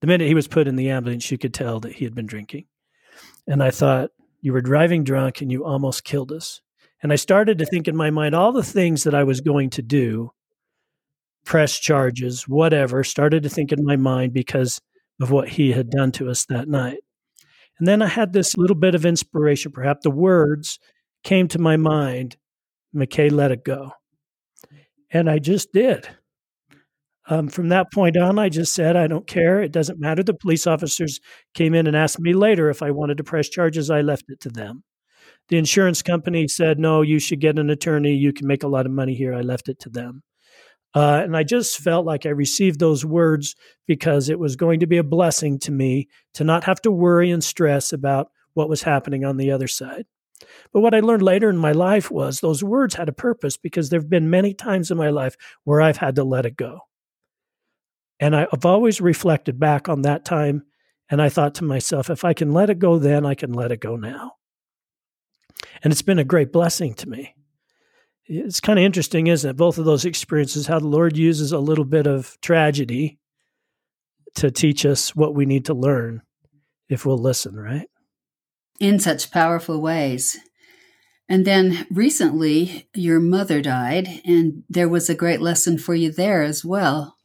The 0.00 0.06
minute 0.06 0.28
he 0.28 0.34
was 0.34 0.48
put 0.48 0.68
in 0.68 0.76
the 0.76 0.90
ambulance, 0.90 1.30
you 1.30 1.38
could 1.38 1.54
tell 1.54 1.80
that 1.80 1.94
he 1.94 2.04
had 2.04 2.14
been 2.14 2.26
drinking. 2.26 2.66
And 3.46 3.62
I 3.62 3.70
thought, 3.70 4.10
you 4.40 4.52
were 4.52 4.60
driving 4.60 5.02
drunk 5.02 5.40
and 5.40 5.50
you 5.50 5.64
almost 5.64 6.04
killed 6.04 6.30
us. 6.30 6.60
And 7.02 7.12
I 7.12 7.16
started 7.16 7.58
to 7.58 7.66
think 7.66 7.88
in 7.88 7.96
my 7.96 8.10
mind 8.10 8.34
all 8.34 8.52
the 8.52 8.62
things 8.62 9.04
that 9.04 9.14
I 9.14 9.24
was 9.24 9.40
going 9.40 9.70
to 9.70 9.82
do, 9.82 10.30
press 11.44 11.78
charges, 11.78 12.46
whatever, 12.46 13.02
started 13.02 13.42
to 13.42 13.48
think 13.48 13.72
in 13.72 13.84
my 13.84 13.96
mind 13.96 14.32
because 14.32 14.80
of 15.20 15.30
what 15.30 15.48
he 15.48 15.72
had 15.72 15.90
done 15.90 16.12
to 16.12 16.30
us 16.30 16.44
that 16.46 16.68
night. 16.68 16.98
And 17.78 17.88
then 17.88 18.02
I 18.02 18.06
had 18.06 18.32
this 18.32 18.56
little 18.56 18.76
bit 18.76 18.94
of 18.94 19.04
inspiration. 19.04 19.72
Perhaps 19.72 20.04
the 20.04 20.10
words 20.10 20.78
came 21.24 21.48
to 21.48 21.58
my 21.58 21.76
mind 21.76 22.36
McKay, 22.94 23.30
let 23.30 23.50
it 23.50 23.64
go. 23.64 23.92
And 25.10 25.28
I 25.28 25.38
just 25.38 25.72
did. 25.72 26.08
Um, 27.28 27.48
from 27.48 27.70
that 27.70 27.92
point 27.92 28.16
on, 28.16 28.38
I 28.38 28.48
just 28.48 28.72
said, 28.72 28.96
I 28.96 29.08
don't 29.08 29.26
care. 29.26 29.60
It 29.60 29.72
doesn't 29.72 29.98
matter. 29.98 30.22
The 30.22 30.34
police 30.34 30.66
officers 30.66 31.18
came 31.54 31.74
in 31.74 31.86
and 31.86 31.96
asked 31.96 32.20
me 32.20 32.32
later 32.34 32.70
if 32.70 32.82
I 32.82 32.92
wanted 32.92 33.16
to 33.18 33.24
press 33.24 33.48
charges. 33.48 33.90
I 33.90 34.00
left 34.00 34.24
it 34.28 34.40
to 34.40 34.48
them. 34.48 34.84
The 35.48 35.58
insurance 35.58 36.02
company 36.02 36.46
said, 36.48 36.78
no, 36.78 37.02
you 37.02 37.18
should 37.18 37.40
get 37.40 37.58
an 37.58 37.70
attorney. 37.70 38.14
You 38.14 38.32
can 38.32 38.46
make 38.46 38.62
a 38.62 38.68
lot 38.68 38.86
of 38.86 38.92
money 38.92 39.14
here. 39.14 39.34
I 39.34 39.40
left 39.40 39.68
it 39.68 39.78
to 39.80 39.88
them. 39.88 40.22
Uh, 40.94 41.20
and 41.22 41.36
I 41.36 41.42
just 41.42 41.78
felt 41.78 42.06
like 42.06 42.24
I 42.24 42.30
received 42.30 42.80
those 42.80 43.04
words 43.04 43.54
because 43.86 44.28
it 44.28 44.38
was 44.38 44.56
going 44.56 44.80
to 44.80 44.86
be 44.86 44.96
a 44.96 45.04
blessing 45.04 45.58
to 45.60 45.72
me 45.72 46.08
to 46.34 46.44
not 46.44 46.64
have 46.64 46.80
to 46.82 46.90
worry 46.90 47.30
and 47.30 47.44
stress 47.44 47.92
about 47.92 48.28
what 48.54 48.68
was 48.68 48.82
happening 48.82 49.24
on 49.24 49.36
the 49.36 49.50
other 49.50 49.68
side. 49.68 50.06
But 50.72 50.80
what 50.80 50.94
I 50.94 51.00
learned 51.00 51.22
later 51.22 51.50
in 51.50 51.58
my 51.58 51.72
life 51.72 52.10
was 52.10 52.40
those 52.40 52.64
words 52.64 52.94
had 52.94 53.08
a 53.08 53.12
purpose 53.12 53.56
because 53.56 53.90
there 53.90 54.00
have 54.00 54.10
been 54.10 54.30
many 54.30 54.54
times 54.54 54.90
in 54.90 54.96
my 54.96 55.10
life 55.10 55.36
where 55.64 55.80
I've 55.80 55.98
had 55.98 56.16
to 56.16 56.24
let 56.24 56.46
it 56.46 56.56
go. 56.56 56.80
And 58.18 58.34
I've 58.34 58.64
always 58.64 59.00
reflected 59.00 59.60
back 59.60 59.88
on 59.88 60.02
that 60.02 60.24
time 60.24 60.64
and 61.10 61.22
I 61.22 61.28
thought 61.28 61.54
to 61.56 61.64
myself, 61.64 62.10
if 62.10 62.24
I 62.24 62.32
can 62.32 62.52
let 62.52 62.70
it 62.70 62.78
go 62.78 62.98
then, 62.98 63.24
I 63.24 63.34
can 63.34 63.52
let 63.52 63.70
it 63.70 63.80
go 63.80 63.96
now. 63.96 64.32
And 65.84 65.92
it's 65.92 66.02
been 66.02 66.18
a 66.18 66.24
great 66.24 66.52
blessing 66.52 66.94
to 66.94 67.08
me 67.08 67.36
it's 68.28 68.60
kind 68.60 68.78
of 68.78 68.84
interesting, 68.84 69.28
isn't 69.28 69.50
it? 69.50 69.56
Both 69.56 69.78
of 69.78 69.84
those 69.84 70.04
experiences, 70.04 70.66
how 70.66 70.78
the 70.78 70.88
Lord 70.88 71.16
uses 71.16 71.52
a 71.52 71.58
little 71.58 71.84
bit 71.84 72.06
of 72.06 72.36
tragedy 72.40 73.18
to 74.34 74.50
teach 74.50 74.84
us 74.84 75.14
what 75.14 75.34
we 75.34 75.46
need 75.46 75.66
to 75.66 75.74
learn 75.74 76.22
if 76.88 77.06
we'll 77.06 77.18
listen, 77.18 77.54
right? 77.54 77.88
In 78.80 78.98
such 78.98 79.30
powerful 79.30 79.80
ways. 79.80 80.36
And 81.28 81.44
then 81.44 81.86
recently, 81.90 82.88
your 82.94 83.18
mother 83.18 83.60
died, 83.60 84.20
and 84.24 84.62
there 84.68 84.88
was 84.88 85.08
a 85.08 85.14
great 85.14 85.40
lesson 85.40 85.78
for 85.78 85.94
you 85.94 86.12
there 86.12 86.42
as 86.42 86.64
well. 86.64 87.15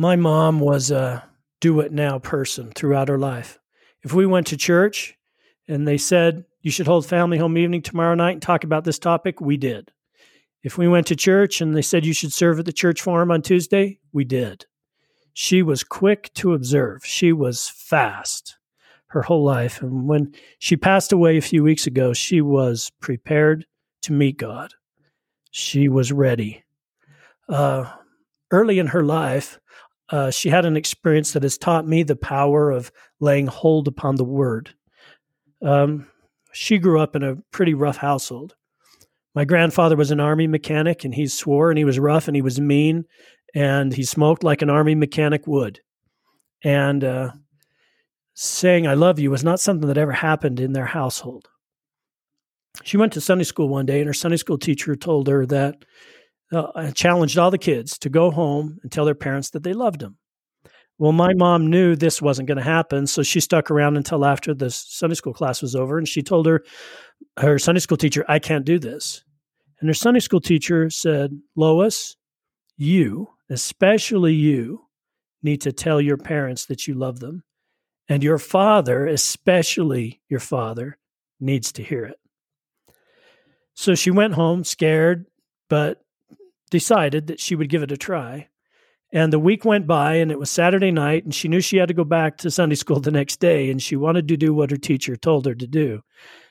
My 0.00 0.14
mom 0.14 0.60
was 0.60 0.92
a 0.92 1.28
do 1.60 1.80
it 1.80 1.90
now 1.90 2.20
person 2.20 2.70
throughout 2.70 3.08
her 3.08 3.18
life. 3.18 3.58
If 4.04 4.12
we 4.12 4.26
went 4.26 4.46
to 4.46 4.56
church 4.56 5.18
and 5.66 5.88
they 5.88 5.98
said, 5.98 6.44
you 6.62 6.70
should 6.70 6.86
hold 6.86 7.04
family 7.04 7.36
home 7.36 7.58
evening 7.58 7.82
tomorrow 7.82 8.14
night 8.14 8.34
and 8.34 8.42
talk 8.42 8.62
about 8.62 8.84
this 8.84 9.00
topic. 9.00 9.40
We 9.40 9.56
did. 9.56 9.90
If 10.62 10.78
we 10.78 10.86
went 10.86 11.08
to 11.08 11.16
church 11.16 11.60
and 11.60 11.74
they 11.74 11.82
said 11.82 12.06
you 12.06 12.12
should 12.12 12.32
serve 12.32 12.60
at 12.60 12.64
the 12.64 12.72
church 12.72 13.02
farm 13.02 13.32
on 13.32 13.42
Tuesday, 13.42 13.98
we 14.12 14.24
did. 14.24 14.66
She 15.32 15.62
was 15.62 15.82
quick 15.82 16.32
to 16.34 16.54
observe. 16.54 17.04
She 17.04 17.32
was 17.32 17.68
fast 17.68 18.56
her 19.08 19.22
whole 19.22 19.42
life. 19.42 19.82
And 19.82 20.06
when 20.06 20.32
she 20.60 20.76
passed 20.76 21.10
away 21.10 21.38
a 21.38 21.42
few 21.42 21.64
weeks 21.64 21.88
ago, 21.88 22.12
she 22.12 22.40
was 22.40 22.92
prepared 23.00 23.66
to 24.02 24.12
meet 24.12 24.36
God. 24.36 24.74
She 25.50 25.88
was 25.88 26.12
ready. 26.12 26.62
Uh, 27.48 27.90
early 28.52 28.78
in 28.78 28.88
her 28.88 29.02
life, 29.02 29.58
uh, 30.10 30.30
she 30.30 30.48
had 30.48 30.64
an 30.64 30.76
experience 30.76 31.32
that 31.32 31.42
has 31.42 31.58
taught 31.58 31.86
me 31.86 32.02
the 32.02 32.16
power 32.16 32.70
of 32.70 32.90
laying 33.20 33.46
hold 33.46 33.88
upon 33.88 34.16
the 34.16 34.24
word. 34.24 34.74
Um, 35.62 36.06
she 36.52 36.78
grew 36.78 37.00
up 37.00 37.14
in 37.14 37.22
a 37.22 37.36
pretty 37.52 37.74
rough 37.74 37.98
household. 37.98 38.54
My 39.34 39.44
grandfather 39.44 39.96
was 39.96 40.10
an 40.10 40.20
army 40.20 40.46
mechanic 40.46 41.04
and 41.04 41.14
he 41.14 41.26
swore 41.26 41.70
and 41.70 41.78
he 41.78 41.84
was 41.84 41.98
rough 41.98 42.26
and 42.26 42.34
he 42.34 42.42
was 42.42 42.60
mean 42.60 43.04
and 43.54 43.92
he 43.92 44.02
smoked 44.02 44.42
like 44.42 44.62
an 44.62 44.70
army 44.70 44.94
mechanic 44.94 45.46
would. 45.46 45.80
And 46.64 47.04
uh, 47.04 47.32
saying, 48.34 48.86
I 48.86 48.94
love 48.94 49.18
you 49.18 49.30
was 49.30 49.44
not 49.44 49.60
something 49.60 49.86
that 49.88 49.98
ever 49.98 50.12
happened 50.12 50.58
in 50.58 50.72
their 50.72 50.86
household. 50.86 51.48
She 52.82 52.96
went 52.96 53.12
to 53.12 53.20
Sunday 53.20 53.44
school 53.44 53.68
one 53.68 53.86
day 53.86 53.98
and 53.98 54.06
her 54.06 54.14
Sunday 54.14 54.36
school 54.36 54.58
teacher 54.58 54.96
told 54.96 55.28
her 55.28 55.44
that 55.46 55.84
uh, 56.52 56.90
challenged 56.92 57.38
all 57.38 57.50
the 57.50 57.58
kids 57.58 57.98
to 57.98 58.08
go 58.08 58.30
home 58.30 58.78
and 58.82 58.90
tell 58.90 59.04
their 59.04 59.14
parents 59.14 59.50
that 59.50 59.62
they 59.62 59.72
loved 59.72 60.00
them. 60.00 60.16
Well, 60.98 61.12
my 61.12 61.32
mom 61.34 61.68
knew 61.70 61.94
this 61.94 62.20
wasn't 62.20 62.48
going 62.48 62.58
to 62.58 62.64
happen, 62.64 63.06
so 63.06 63.22
she 63.22 63.38
stuck 63.38 63.70
around 63.70 63.96
until 63.96 64.24
after 64.24 64.52
the 64.52 64.70
Sunday 64.70 65.14
school 65.14 65.32
class 65.32 65.62
was 65.62 65.76
over, 65.76 65.96
and 65.96 66.08
she 66.08 66.22
told 66.22 66.46
her 66.46 66.64
her 67.38 67.58
Sunday 67.58 67.80
school 67.80 67.96
teacher, 67.96 68.24
"I 68.28 68.40
can't 68.40 68.64
do 68.64 68.80
this." 68.80 69.22
And 69.80 69.88
her 69.88 69.94
Sunday 69.94 70.18
school 70.18 70.40
teacher 70.40 70.90
said, 70.90 71.40
"Lois, 71.54 72.16
you, 72.76 73.28
especially 73.48 74.34
you, 74.34 74.86
need 75.40 75.60
to 75.60 75.72
tell 75.72 76.00
your 76.00 76.16
parents 76.16 76.66
that 76.66 76.88
you 76.88 76.94
love 76.94 77.20
them, 77.20 77.44
and 78.08 78.24
your 78.24 78.38
father, 78.38 79.06
especially 79.06 80.20
your 80.28 80.40
father, 80.40 80.98
needs 81.38 81.70
to 81.72 81.82
hear 81.84 82.06
it." 82.06 82.18
So 83.74 83.94
she 83.94 84.10
went 84.10 84.34
home 84.34 84.64
scared, 84.64 85.26
but 85.68 86.04
decided 86.68 87.26
that 87.26 87.40
she 87.40 87.54
would 87.54 87.68
give 87.68 87.82
it 87.82 87.92
a 87.92 87.96
try. 87.96 88.48
And 89.10 89.32
the 89.32 89.38
week 89.38 89.64
went 89.64 89.86
by, 89.86 90.16
and 90.16 90.30
it 90.30 90.38
was 90.38 90.50
Saturday 90.50 90.90
night, 90.90 91.24
and 91.24 91.34
she 91.34 91.48
knew 91.48 91.60
she 91.60 91.78
had 91.78 91.88
to 91.88 91.94
go 91.94 92.04
back 92.04 92.36
to 92.38 92.50
Sunday 92.50 92.74
school 92.74 93.00
the 93.00 93.10
next 93.10 93.40
day, 93.40 93.70
and 93.70 93.82
she 93.82 93.96
wanted 93.96 94.28
to 94.28 94.36
do 94.36 94.52
what 94.52 94.70
her 94.70 94.76
teacher 94.76 95.16
told 95.16 95.46
her 95.46 95.54
to 95.54 95.66
do. 95.66 96.02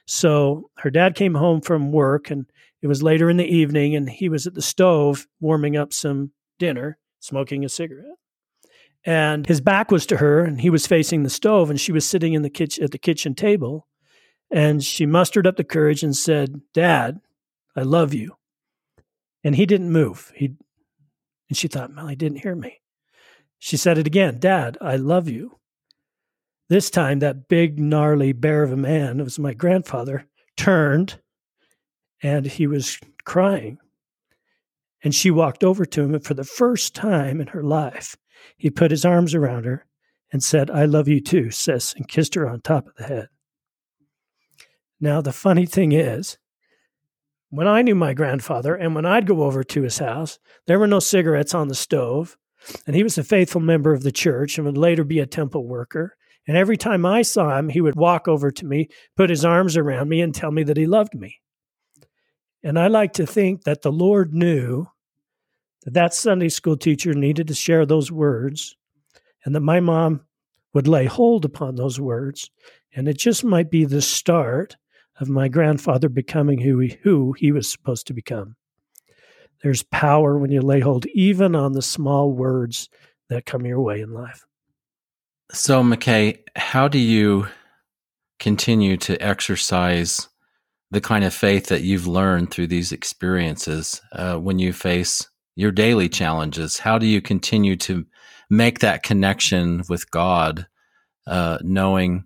So 0.07 0.71
her 0.77 0.89
dad 0.89 1.15
came 1.15 1.35
home 1.35 1.61
from 1.61 1.91
work, 1.91 2.31
and 2.31 2.45
it 2.81 2.87
was 2.87 3.03
later 3.03 3.29
in 3.29 3.37
the 3.37 3.45
evening, 3.45 3.95
and 3.95 4.09
he 4.09 4.27
was 4.27 4.47
at 4.47 4.55
the 4.55 4.61
stove 4.61 5.27
warming 5.39 5.77
up 5.77 5.93
some 5.93 6.31
dinner, 6.57 6.97
smoking 7.19 7.63
a 7.63 7.69
cigarette. 7.69 8.17
And 9.05 9.45
his 9.45 9.61
back 9.61 9.91
was 9.91 10.05
to 10.07 10.17
her, 10.17 10.43
and 10.43 10.59
he 10.59 10.69
was 10.69 10.87
facing 10.87 11.23
the 11.23 11.29
stove, 11.29 11.69
and 11.69 11.79
she 11.79 11.91
was 11.91 12.07
sitting 12.07 12.33
in 12.33 12.41
the 12.41 12.49
kitchen 12.49 12.83
at 12.83 12.91
the 12.91 12.97
kitchen 12.97 13.35
table. 13.35 13.87
And 14.49 14.83
she 14.83 15.05
mustered 15.05 15.45
up 15.45 15.57
the 15.57 15.63
courage 15.63 16.03
and 16.03 16.15
said, 16.15 16.61
Dad, 16.73 17.19
I 17.75 17.81
love 17.81 18.13
you. 18.13 18.35
And 19.47 19.55
he 19.55 19.65
didn't 19.65 19.93
move. 19.93 20.33
He 20.35 20.57
and 21.47 21.57
she 21.57 21.69
thought, 21.69 21.91
he 22.09 22.17
didn't 22.17 22.39
hear 22.39 22.53
me. 22.53 22.81
She 23.57 23.77
said 23.77 23.97
it 23.97 24.05
again 24.05 24.39
Dad, 24.39 24.77
I 24.81 24.97
love 24.97 25.29
you. 25.29 25.57
This 26.67 26.89
time, 26.89 27.19
that 27.19 27.47
big, 27.47 27.79
gnarly 27.79 28.33
bear 28.33 28.61
of 28.63 28.73
a 28.73 28.75
man, 28.75 29.21
it 29.21 29.23
was 29.23 29.39
my 29.39 29.53
grandfather, 29.53 30.25
turned 30.57 31.21
and 32.21 32.45
he 32.45 32.67
was 32.67 32.99
crying. 33.23 33.77
And 35.01 35.15
she 35.15 35.31
walked 35.31 35.63
over 35.63 35.85
to 35.85 36.01
him, 36.01 36.13
and 36.13 36.25
for 36.25 36.33
the 36.33 36.43
first 36.43 36.93
time 36.93 37.39
in 37.39 37.47
her 37.47 37.63
life, 37.63 38.17
he 38.57 38.69
put 38.69 38.91
his 38.91 39.05
arms 39.05 39.33
around 39.33 39.63
her 39.63 39.85
and 40.29 40.43
said, 40.43 40.69
I 40.69 40.83
love 40.83 41.07
you 41.07 41.21
too, 41.21 41.51
sis, 41.51 41.93
and 41.93 42.09
kissed 42.09 42.35
her 42.35 42.49
on 42.49 42.59
top 42.59 42.85
of 42.85 42.95
the 42.95 43.05
head. 43.05 43.29
Now, 44.99 45.21
the 45.21 45.31
funny 45.31 45.65
thing 45.65 45.93
is, 45.93 46.37
when 47.49 47.67
I 47.67 47.81
knew 47.81 47.95
my 47.95 48.13
grandfather 48.13 48.75
and 48.75 48.93
when 48.93 49.05
I'd 49.05 49.27
go 49.27 49.43
over 49.43 49.63
to 49.63 49.81
his 49.83 49.99
house, 49.99 50.39
there 50.65 50.79
were 50.79 50.87
no 50.87 50.99
cigarettes 50.99 51.53
on 51.53 51.67
the 51.67 51.75
stove. 51.75 52.37
And 52.85 52.95
he 52.95 53.03
was 53.03 53.17
a 53.17 53.23
faithful 53.23 53.61
member 53.61 53.93
of 53.93 54.03
the 54.03 54.11
church 54.11 54.57
and 54.57 54.65
would 54.65 54.77
later 54.77 55.03
be 55.03 55.19
a 55.19 55.25
temple 55.25 55.65
worker. 55.65 56.17
And 56.47 56.57
every 56.57 56.77
time 56.77 57.05
I 57.05 57.21
saw 57.21 57.57
him, 57.57 57.69
he 57.69 57.81
would 57.81 57.95
walk 57.95 58.27
over 58.27 58.51
to 58.51 58.65
me, 58.65 58.89
put 59.15 59.29
his 59.29 59.45
arms 59.45 59.77
around 59.77 60.09
me, 60.09 60.21
and 60.21 60.33
tell 60.33 60.51
me 60.51 60.63
that 60.63 60.77
he 60.77 60.85
loved 60.85 61.13
me. 61.13 61.39
And 62.63 62.79
I 62.79 62.87
like 62.87 63.13
to 63.13 63.25
think 63.25 63.63
that 63.63 63.81
the 63.81 63.91
Lord 63.91 64.33
knew 64.33 64.87
that 65.83 65.93
that 65.93 66.13
Sunday 66.13 66.49
school 66.49 66.75
teacher 66.75 67.13
needed 67.13 67.47
to 67.47 67.53
share 67.53 67.85
those 67.85 68.11
words 68.11 68.75
and 69.45 69.55
that 69.55 69.61
my 69.61 69.79
mom 69.79 70.21
would 70.73 70.87
lay 70.87 71.05
hold 71.05 71.45
upon 71.45 71.75
those 71.75 71.99
words. 71.99 72.49
And 72.93 73.07
it 73.07 73.17
just 73.17 73.43
might 73.43 73.69
be 73.69 73.85
the 73.85 74.01
start 74.01 74.75
of 75.19 75.29
my 75.29 75.47
grandfather 75.47 76.09
becoming 76.09 76.59
who 76.59 76.79
he, 76.79 76.97
who 77.01 77.33
he 77.33 77.51
was 77.51 77.69
supposed 77.69 78.07
to 78.07 78.13
become. 78.13 78.55
There's 79.63 79.83
power 79.83 80.37
when 80.37 80.51
you 80.51 80.61
lay 80.61 80.79
hold 80.79 81.05
even 81.07 81.55
on 81.55 81.73
the 81.73 81.81
small 81.81 82.31
words 82.31 82.89
that 83.29 83.45
come 83.45 83.65
your 83.65 83.81
way 83.81 84.01
in 84.01 84.13
life. 84.13 84.45
So, 85.51 85.81
McKay, 85.81 86.39
how 86.55 86.87
do 86.87 86.99
you 86.99 87.47
continue 88.39 88.97
to 88.97 89.17
exercise 89.23 90.27
the 90.91 91.01
kind 91.01 91.23
of 91.23 91.33
faith 91.33 91.67
that 91.67 91.81
you've 91.81 92.07
learned 92.07 92.51
through 92.51 92.67
these 92.67 92.91
experiences 92.91 94.01
uh, 94.11 94.35
when 94.35 94.59
you 94.59 94.73
face 94.73 95.27
your 95.55 95.71
daily 95.71 96.09
challenges? 96.09 96.77
How 96.77 96.97
do 96.97 97.07
you 97.07 97.21
continue 97.21 97.75
to 97.77 98.05
make 98.49 98.79
that 98.79 99.03
connection 99.03 99.83
with 99.89 100.09
God, 100.11 100.67
uh, 101.25 101.57
knowing 101.61 102.25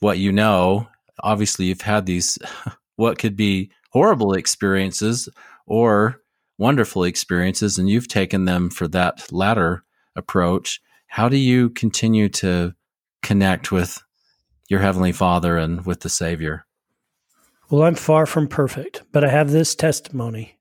what 0.00 0.18
you 0.18 0.32
know 0.32 0.88
obviously 1.22 1.66
you've 1.66 1.80
had 1.80 2.06
these 2.06 2.38
what 2.96 3.18
could 3.18 3.36
be 3.36 3.70
horrible 3.90 4.32
experiences 4.32 5.28
or 5.66 6.20
wonderful 6.58 7.04
experiences 7.04 7.78
and 7.78 7.88
you've 7.88 8.08
taken 8.08 8.44
them 8.44 8.70
for 8.70 8.86
that 8.88 9.32
latter 9.32 9.84
approach. 10.16 10.80
How 11.06 11.28
do 11.28 11.36
you 11.36 11.70
continue 11.70 12.28
to 12.30 12.74
connect 13.22 13.72
with 13.72 14.02
your 14.68 14.80
heavenly 14.80 15.12
father 15.12 15.56
and 15.56 15.84
with 15.84 16.00
the 16.00 16.08
savior? 16.08 16.66
Well 17.70 17.82
i'm 17.82 17.94
far 17.94 18.26
from 18.26 18.46
perfect 18.46 19.02
but 19.10 19.24
i 19.24 19.28
have 19.28 19.50
this 19.50 19.74
testimony 19.74 20.58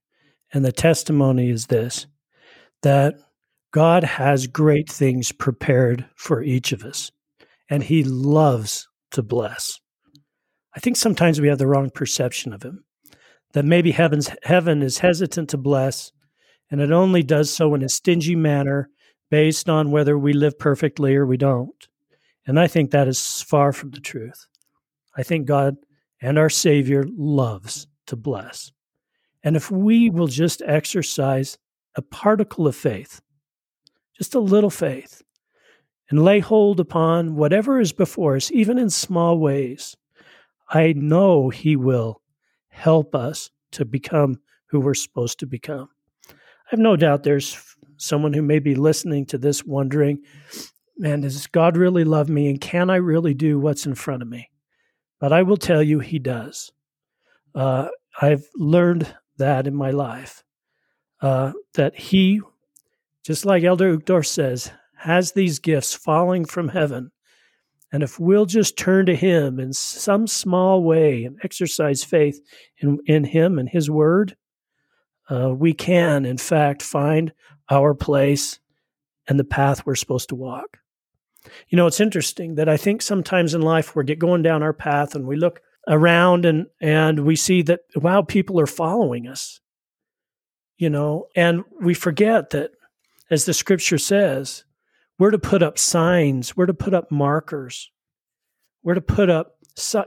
and 0.53 0.63
the 0.63 0.71
testimony 0.71 1.49
is 1.49 1.67
this 1.67 2.07
that 2.81 3.15
god 3.71 4.03
has 4.03 4.47
great 4.47 4.89
things 4.89 5.31
prepared 5.31 6.05
for 6.15 6.41
each 6.41 6.71
of 6.71 6.83
us 6.83 7.11
and 7.69 7.83
he 7.83 8.03
loves 8.03 8.87
to 9.11 9.21
bless 9.21 9.79
I 10.75 10.79
think 10.79 10.97
sometimes 10.97 11.39
we 11.39 11.47
have 11.47 11.59
the 11.59 11.67
wrong 11.67 11.89
perception 11.89 12.53
of 12.53 12.63
him. 12.63 12.83
That 13.53 13.65
maybe 13.65 13.91
heaven's 13.91 14.31
heaven 14.43 14.81
is 14.81 14.97
hesitant 14.99 15.49
to 15.51 15.57
bless, 15.57 16.11
and 16.71 16.81
it 16.81 16.91
only 16.91 17.21
does 17.21 17.53
so 17.53 17.75
in 17.75 17.83
a 17.83 17.89
stingy 17.89 18.35
manner 18.35 18.89
based 19.29 19.69
on 19.69 19.91
whether 19.91 20.17
we 20.17 20.33
live 20.33 20.57
perfectly 20.57 21.15
or 21.15 21.25
we 21.25 21.37
don't. 21.37 21.87
And 22.47 22.59
I 22.59 22.67
think 22.67 22.91
that 22.91 23.07
is 23.07 23.41
far 23.41 23.71
from 23.71 23.91
the 23.91 23.99
truth. 23.99 24.47
I 25.15 25.23
think 25.23 25.45
God 25.45 25.75
and 26.21 26.39
our 26.39 26.49
Savior 26.49 27.05
loves 27.15 27.87
to 28.07 28.15
bless. 28.15 28.71
And 29.43 29.55
if 29.55 29.69
we 29.69 30.09
will 30.09 30.27
just 30.27 30.61
exercise 30.65 31.57
a 31.95 32.01
particle 32.01 32.67
of 32.67 32.75
faith, 32.75 33.21
just 34.17 34.33
a 34.33 34.39
little 34.39 34.69
faith, 34.69 35.21
and 36.09 36.23
lay 36.23 36.39
hold 36.39 36.79
upon 36.79 37.35
whatever 37.35 37.79
is 37.79 37.93
before 37.93 38.35
us, 38.35 38.51
even 38.51 38.77
in 38.77 38.89
small 38.89 39.37
ways, 39.37 39.95
I 40.73 40.93
know 40.93 41.49
He 41.49 41.75
will 41.75 42.21
help 42.69 43.13
us 43.13 43.51
to 43.73 43.85
become 43.85 44.39
who 44.67 44.79
we're 44.79 44.95
supposed 44.95 45.39
to 45.39 45.45
become. 45.45 45.89
I 46.29 46.33
have 46.69 46.79
no 46.79 46.95
doubt 46.95 47.23
there's 47.23 47.57
someone 47.97 48.33
who 48.33 48.41
may 48.41 48.57
be 48.57 48.73
listening 48.73 49.27
to 49.27 49.37
this 49.37 49.63
wondering, 49.63 50.23
man, 50.97 51.21
does 51.21 51.45
God 51.45 51.77
really 51.77 52.03
love 52.03 52.27
me? 52.27 52.49
And 52.49 52.59
can 52.59 52.89
I 52.89 52.95
really 52.95 53.35
do 53.35 53.59
what's 53.59 53.85
in 53.85 53.93
front 53.93 54.23
of 54.23 54.27
me? 54.27 54.49
But 55.19 55.31
I 55.31 55.43
will 55.43 55.57
tell 55.57 55.83
you, 55.83 55.99
He 55.99 56.17
does. 56.17 56.71
Uh, 57.53 57.89
I've 58.19 58.47
learned 58.55 59.15
that 59.37 59.67
in 59.67 59.75
my 59.75 59.91
life, 59.91 60.43
uh, 61.21 61.53
that 61.75 61.95
He, 61.95 62.41
just 63.23 63.45
like 63.45 63.63
Elder 63.63 63.95
Uchtdorf 63.95 64.25
says, 64.25 64.71
has 64.97 65.33
these 65.33 65.59
gifts 65.59 65.93
falling 65.93 66.45
from 66.45 66.69
heaven 66.69 67.11
and 67.93 68.01
if 68.01 68.19
we'll 68.19 68.47
just 68.47 68.75
turn 68.75 69.05
to 69.05 69.15
Him 69.15 69.59
in 69.59 69.71
some 69.71 70.25
small 70.25 70.83
way 70.83 71.25
and 71.25 71.39
exercise 71.43 72.03
faith 72.03 72.41
in, 72.79 72.99
in 73.05 73.23
Him 73.23 73.59
and 73.59 73.69
His 73.69 73.89
Word, 73.89 74.35
uh, 75.29 75.53
we 75.55 75.73
can, 75.73 76.25
in 76.25 76.37
fact, 76.37 76.81
find 76.81 77.31
our 77.69 77.93
place 77.93 78.59
and 79.29 79.39
the 79.39 79.43
path 79.45 79.85
we're 79.85 79.95
supposed 79.95 80.29
to 80.29 80.35
walk. 80.35 80.79
You 81.69 81.75
know, 81.75 81.85
it's 81.85 81.99
interesting 81.99 82.55
that 82.55 82.67
I 82.67 82.77
think 82.77 83.03
sometimes 83.03 83.53
in 83.53 83.61
life 83.61 83.95
we're 83.95 84.03
get 84.03 84.17
going 84.17 84.41
down 84.41 84.63
our 84.63 84.73
path 84.73 85.13
and 85.13 85.27
we 85.27 85.35
look 85.35 85.61
around 85.87 86.45
and 86.45 86.67
and 86.81 87.25
we 87.25 87.35
see 87.35 87.61
that 87.63 87.81
wow, 87.95 88.23
people 88.23 88.59
are 88.59 88.65
following 88.65 89.27
us. 89.27 89.59
You 90.77 90.89
know, 90.89 91.27
and 91.35 91.63
we 91.79 91.93
forget 91.93 92.49
that, 92.49 92.71
as 93.29 93.45
the 93.45 93.53
Scripture 93.53 93.99
says, 93.99 94.63
we're 95.19 95.31
to 95.31 95.39
put 95.39 95.63
up 95.63 95.77
signs, 95.77 96.55
we're 96.57 96.65
to 96.65 96.73
put 96.73 96.93
up 96.93 97.11
markers, 97.11 97.91
we're 98.83 98.95
to 98.95 99.01
put 99.01 99.29
up 99.29 99.57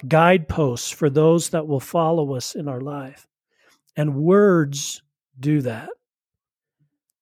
guideposts 0.07 0.91
for 0.91 1.11
those 1.11 1.51
that 1.51 1.67
will 1.67 1.81
follow 1.81 2.35
us 2.35 2.55
in 2.55 2.69
our 2.69 2.81
life. 2.81 3.27
And 3.97 4.15
words 4.15 5.03
do 5.39 5.63
that. 5.63 5.89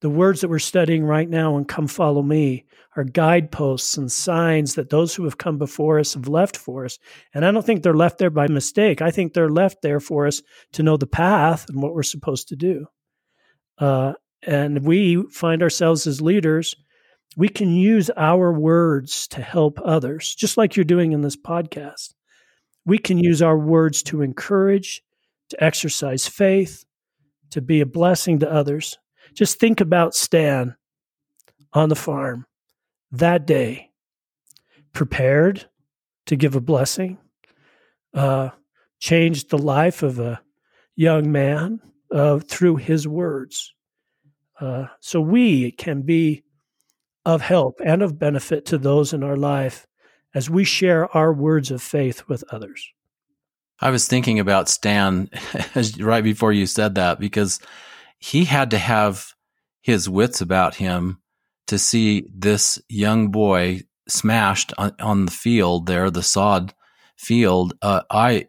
The 0.01 0.11
words 0.11 0.43
that 0.43 0.49
we're 0.49 0.59
studying 0.59 1.05
right 1.05 1.29
now 1.29 1.57
and 1.57 1.67
Come 1.67 1.87
Follow 1.87 2.23
Me 2.23 2.67
are 2.95 3.05
guideposts 3.05 3.97
and 3.97 4.13
signs 4.13 4.75
that 4.75 4.91
those 4.91 5.15
who 5.15 5.25
have 5.25 5.39
come 5.39 5.57
before 5.57 5.99
us 5.99 6.13
have 6.13 6.29
left 6.29 6.59
for 6.59 6.85
us. 6.85 6.99
And 7.33 7.45
I 7.45 7.51
don't 7.51 7.65
think 7.65 7.83
they're 7.83 7.95
left 7.95 8.19
there 8.19 8.31
by 8.31 8.47
mistake. 8.49 9.01
I 9.01 9.11
think 9.11 9.33
they're 9.33 9.49
left 9.49 9.81
there 9.81 10.01
for 10.01 10.27
us 10.27 10.43
to 10.73 10.83
know 10.83 10.99
the 10.99 11.07
path 11.07 11.71
and 11.71 11.81
what 11.81 11.95
we're 11.95 12.03
supposed 12.03 12.49
to 12.49 12.57
do. 12.57 12.87
Uh, 13.79 14.13
and 14.43 14.85
we 14.85 15.23
find 15.31 15.63
ourselves 15.63 16.07
as 16.07 16.21
leaders 16.21 16.75
we 17.37 17.49
can 17.49 17.71
use 17.71 18.11
our 18.17 18.53
words 18.53 19.27
to 19.29 19.43
help 19.43 19.79
others, 19.85 20.35
just 20.35 20.57
like 20.57 20.77
you're 20.77 20.85
doing 20.85 21.13
in 21.13 21.23
this 21.23 21.37
podcast. 21.37 22.15
We 22.87 22.99
can 22.99 23.19
use 23.19 23.43
our 23.43 23.59
words 23.59 24.03
to 24.05 24.23
encourage, 24.23 25.03
to 25.51 25.63
exercise 25.63 26.29
faith, 26.29 26.85
to 27.51 27.61
be 27.61 27.81
a 27.81 27.87
blessing 27.87 28.41
to 28.41 28.51
others. 28.51 28.99
Just 29.35 29.59
think 29.59 29.81
about 29.81 30.15
Stan 30.15 30.77
on 31.73 31.89
the 31.89 31.97
farm 31.97 32.47
that 33.11 33.47
day, 33.47 33.91
prepared 34.93 35.67
to 36.27 36.37
give 36.37 36.55
a 36.55 36.61
blessing, 36.61 37.19
uh, 38.13 38.51
changed 39.01 39.51
the 39.51 39.59
life 39.59 40.03
of 40.03 40.19
a 40.19 40.41
young 40.97 41.31
man 41.31 41.81
uh, 42.13 42.39
through 42.39 42.77
his 42.77 43.07
words. 43.07 43.75
Uh, 44.61 44.87
so 45.01 45.21
we 45.21 45.73
can 45.73 46.03
be 46.03 46.44
of 47.25 47.43
help 47.43 47.81
and 47.85 48.03
of 48.03 48.19
benefit 48.19 48.67
to 48.67 48.79
those 48.79 49.13
in 49.13 49.23
our 49.23 49.37
life 49.37 49.87
as 50.35 50.51
we 50.51 50.65
share 50.65 51.15
our 51.17 51.33
words 51.33 51.71
of 51.71 51.83
faith 51.83 52.29
with 52.29 52.45
others. 52.51 52.93
I 53.81 53.91
was 53.91 54.07
thinking 54.07 54.39
about 54.39 54.69
Stan 54.69 55.31
right 55.99 56.25
before 56.25 56.53
you 56.53 56.67
said 56.67 56.97
that 56.97 57.19
because 57.19 57.61
he 58.19 58.45
had 58.45 58.71
to 58.71 58.79
have 58.79 59.35
his 59.81 60.09
wits 60.09 60.41
about 60.41 60.77
him 60.77 61.19
to 61.67 61.79
see 61.79 62.27
this 62.35 62.81
young 62.89 63.31
boy 63.31 63.83
smashed 64.09 64.73
on, 64.79 64.93
on 65.01 65.27
the 65.27 65.33
field 65.33 65.87
there, 65.87 66.11
the 66.11 66.23
sod 66.23 66.75
field. 67.17 67.75
Uh, 67.83 68.03
I, 68.11 68.47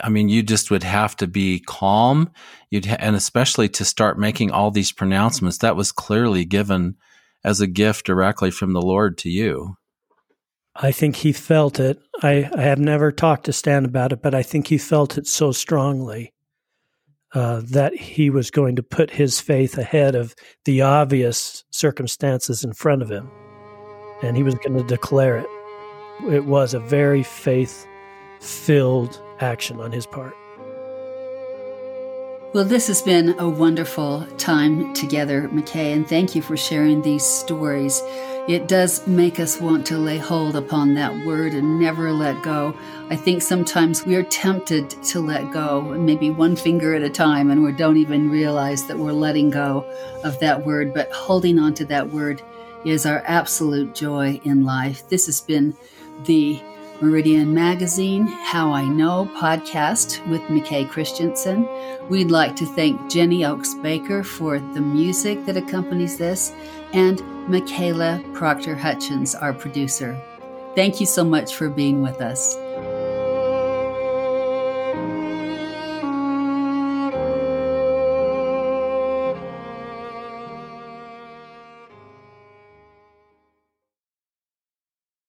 I 0.00 0.08
mean, 0.08 0.28
you 0.28 0.42
just 0.42 0.70
would 0.70 0.82
have 0.82 1.16
to 1.16 1.26
be 1.26 1.60
calm. 1.66 2.30
You'd 2.70 2.86
ha- 2.86 2.96
and 2.98 3.16
especially 3.16 3.68
to 3.70 3.84
start 3.84 4.18
making 4.18 4.50
all 4.50 4.70
these 4.70 4.92
pronouncements. 4.92 5.58
That 5.58 5.76
was 5.76 5.92
clearly 5.92 6.44
given 6.44 6.96
as 7.44 7.60
a 7.60 7.66
gift 7.66 8.06
directly 8.06 8.50
from 8.50 8.72
the 8.72 8.82
Lord 8.82 9.18
to 9.18 9.28
you. 9.28 9.76
I 10.74 10.90
think 10.90 11.16
he 11.16 11.32
felt 11.32 11.78
it. 11.78 12.00
I, 12.22 12.50
I 12.56 12.62
have 12.62 12.80
never 12.80 13.12
talked 13.12 13.44
to 13.44 13.52
Stan 13.52 13.84
about 13.84 14.12
it, 14.12 14.22
but 14.22 14.34
I 14.34 14.42
think 14.42 14.66
he 14.66 14.78
felt 14.78 15.16
it 15.16 15.26
so 15.26 15.52
strongly 15.52 16.32
uh, 17.32 17.62
that 17.64 17.94
he 17.94 18.30
was 18.30 18.50
going 18.50 18.76
to 18.76 18.82
put 18.82 19.10
his 19.10 19.40
faith 19.40 19.78
ahead 19.78 20.14
of 20.14 20.34
the 20.64 20.82
obvious 20.82 21.64
circumstances 21.70 22.64
in 22.64 22.72
front 22.72 23.02
of 23.02 23.10
him. 23.10 23.30
And 24.22 24.36
he 24.36 24.42
was 24.42 24.54
going 24.54 24.76
to 24.76 24.84
declare 24.84 25.36
it. 25.36 25.46
It 26.30 26.44
was 26.44 26.74
a 26.74 26.80
very 26.80 27.22
faith 27.22 27.86
filled 28.40 29.20
action 29.40 29.80
on 29.80 29.92
his 29.92 30.06
part. 30.06 30.34
Well, 32.54 32.64
this 32.64 32.86
has 32.86 33.02
been 33.02 33.34
a 33.40 33.48
wonderful 33.48 34.28
time 34.38 34.94
together, 34.94 35.48
McKay, 35.48 35.92
and 35.92 36.08
thank 36.08 36.36
you 36.36 36.40
for 36.40 36.56
sharing 36.56 37.02
these 37.02 37.26
stories. 37.26 38.00
It 38.46 38.68
does 38.68 39.04
make 39.08 39.40
us 39.40 39.60
want 39.60 39.84
to 39.86 39.98
lay 39.98 40.18
hold 40.18 40.54
upon 40.54 40.94
that 40.94 41.26
word 41.26 41.52
and 41.54 41.80
never 41.80 42.12
let 42.12 42.44
go. 42.44 42.72
I 43.10 43.16
think 43.16 43.42
sometimes 43.42 44.06
we 44.06 44.14
are 44.14 44.22
tempted 44.22 44.88
to 44.88 45.18
let 45.18 45.52
go, 45.52 45.80
maybe 45.80 46.30
one 46.30 46.54
finger 46.54 46.94
at 46.94 47.02
a 47.02 47.10
time, 47.10 47.50
and 47.50 47.64
we 47.64 47.72
don't 47.72 47.96
even 47.96 48.30
realize 48.30 48.86
that 48.86 49.00
we're 49.00 49.10
letting 49.10 49.50
go 49.50 49.84
of 50.22 50.38
that 50.38 50.64
word. 50.64 50.94
But 50.94 51.10
holding 51.10 51.58
on 51.58 51.74
to 51.74 51.84
that 51.86 52.10
word 52.10 52.40
is 52.84 53.04
our 53.04 53.24
absolute 53.26 53.96
joy 53.96 54.40
in 54.44 54.64
life. 54.64 55.08
This 55.08 55.26
has 55.26 55.40
been 55.40 55.76
the 56.24 56.62
Meridian 57.04 57.52
Magazine 57.52 58.26
How 58.26 58.72
I 58.72 58.86
Know 58.86 59.28
podcast 59.36 60.26
with 60.26 60.40
McKay 60.44 60.88
Christensen. 60.88 61.68
We'd 62.08 62.30
like 62.30 62.56
to 62.56 62.64
thank 62.64 63.10
Jenny 63.10 63.44
Oaks 63.44 63.74
Baker 63.74 64.24
for 64.24 64.58
the 64.58 64.80
music 64.80 65.44
that 65.44 65.58
accompanies 65.58 66.16
this 66.16 66.54
and 66.94 67.20
Michaela 67.46 68.24
Proctor 68.32 68.74
Hutchins, 68.74 69.34
our 69.34 69.52
producer. 69.52 70.18
Thank 70.74 70.98
you 70.98 71.04
so 71.04 71.24
much 71.24 71.54
for 71.54 71.68
being 71.68 72.00
with 72.00 72.22
us. 72.22 72.56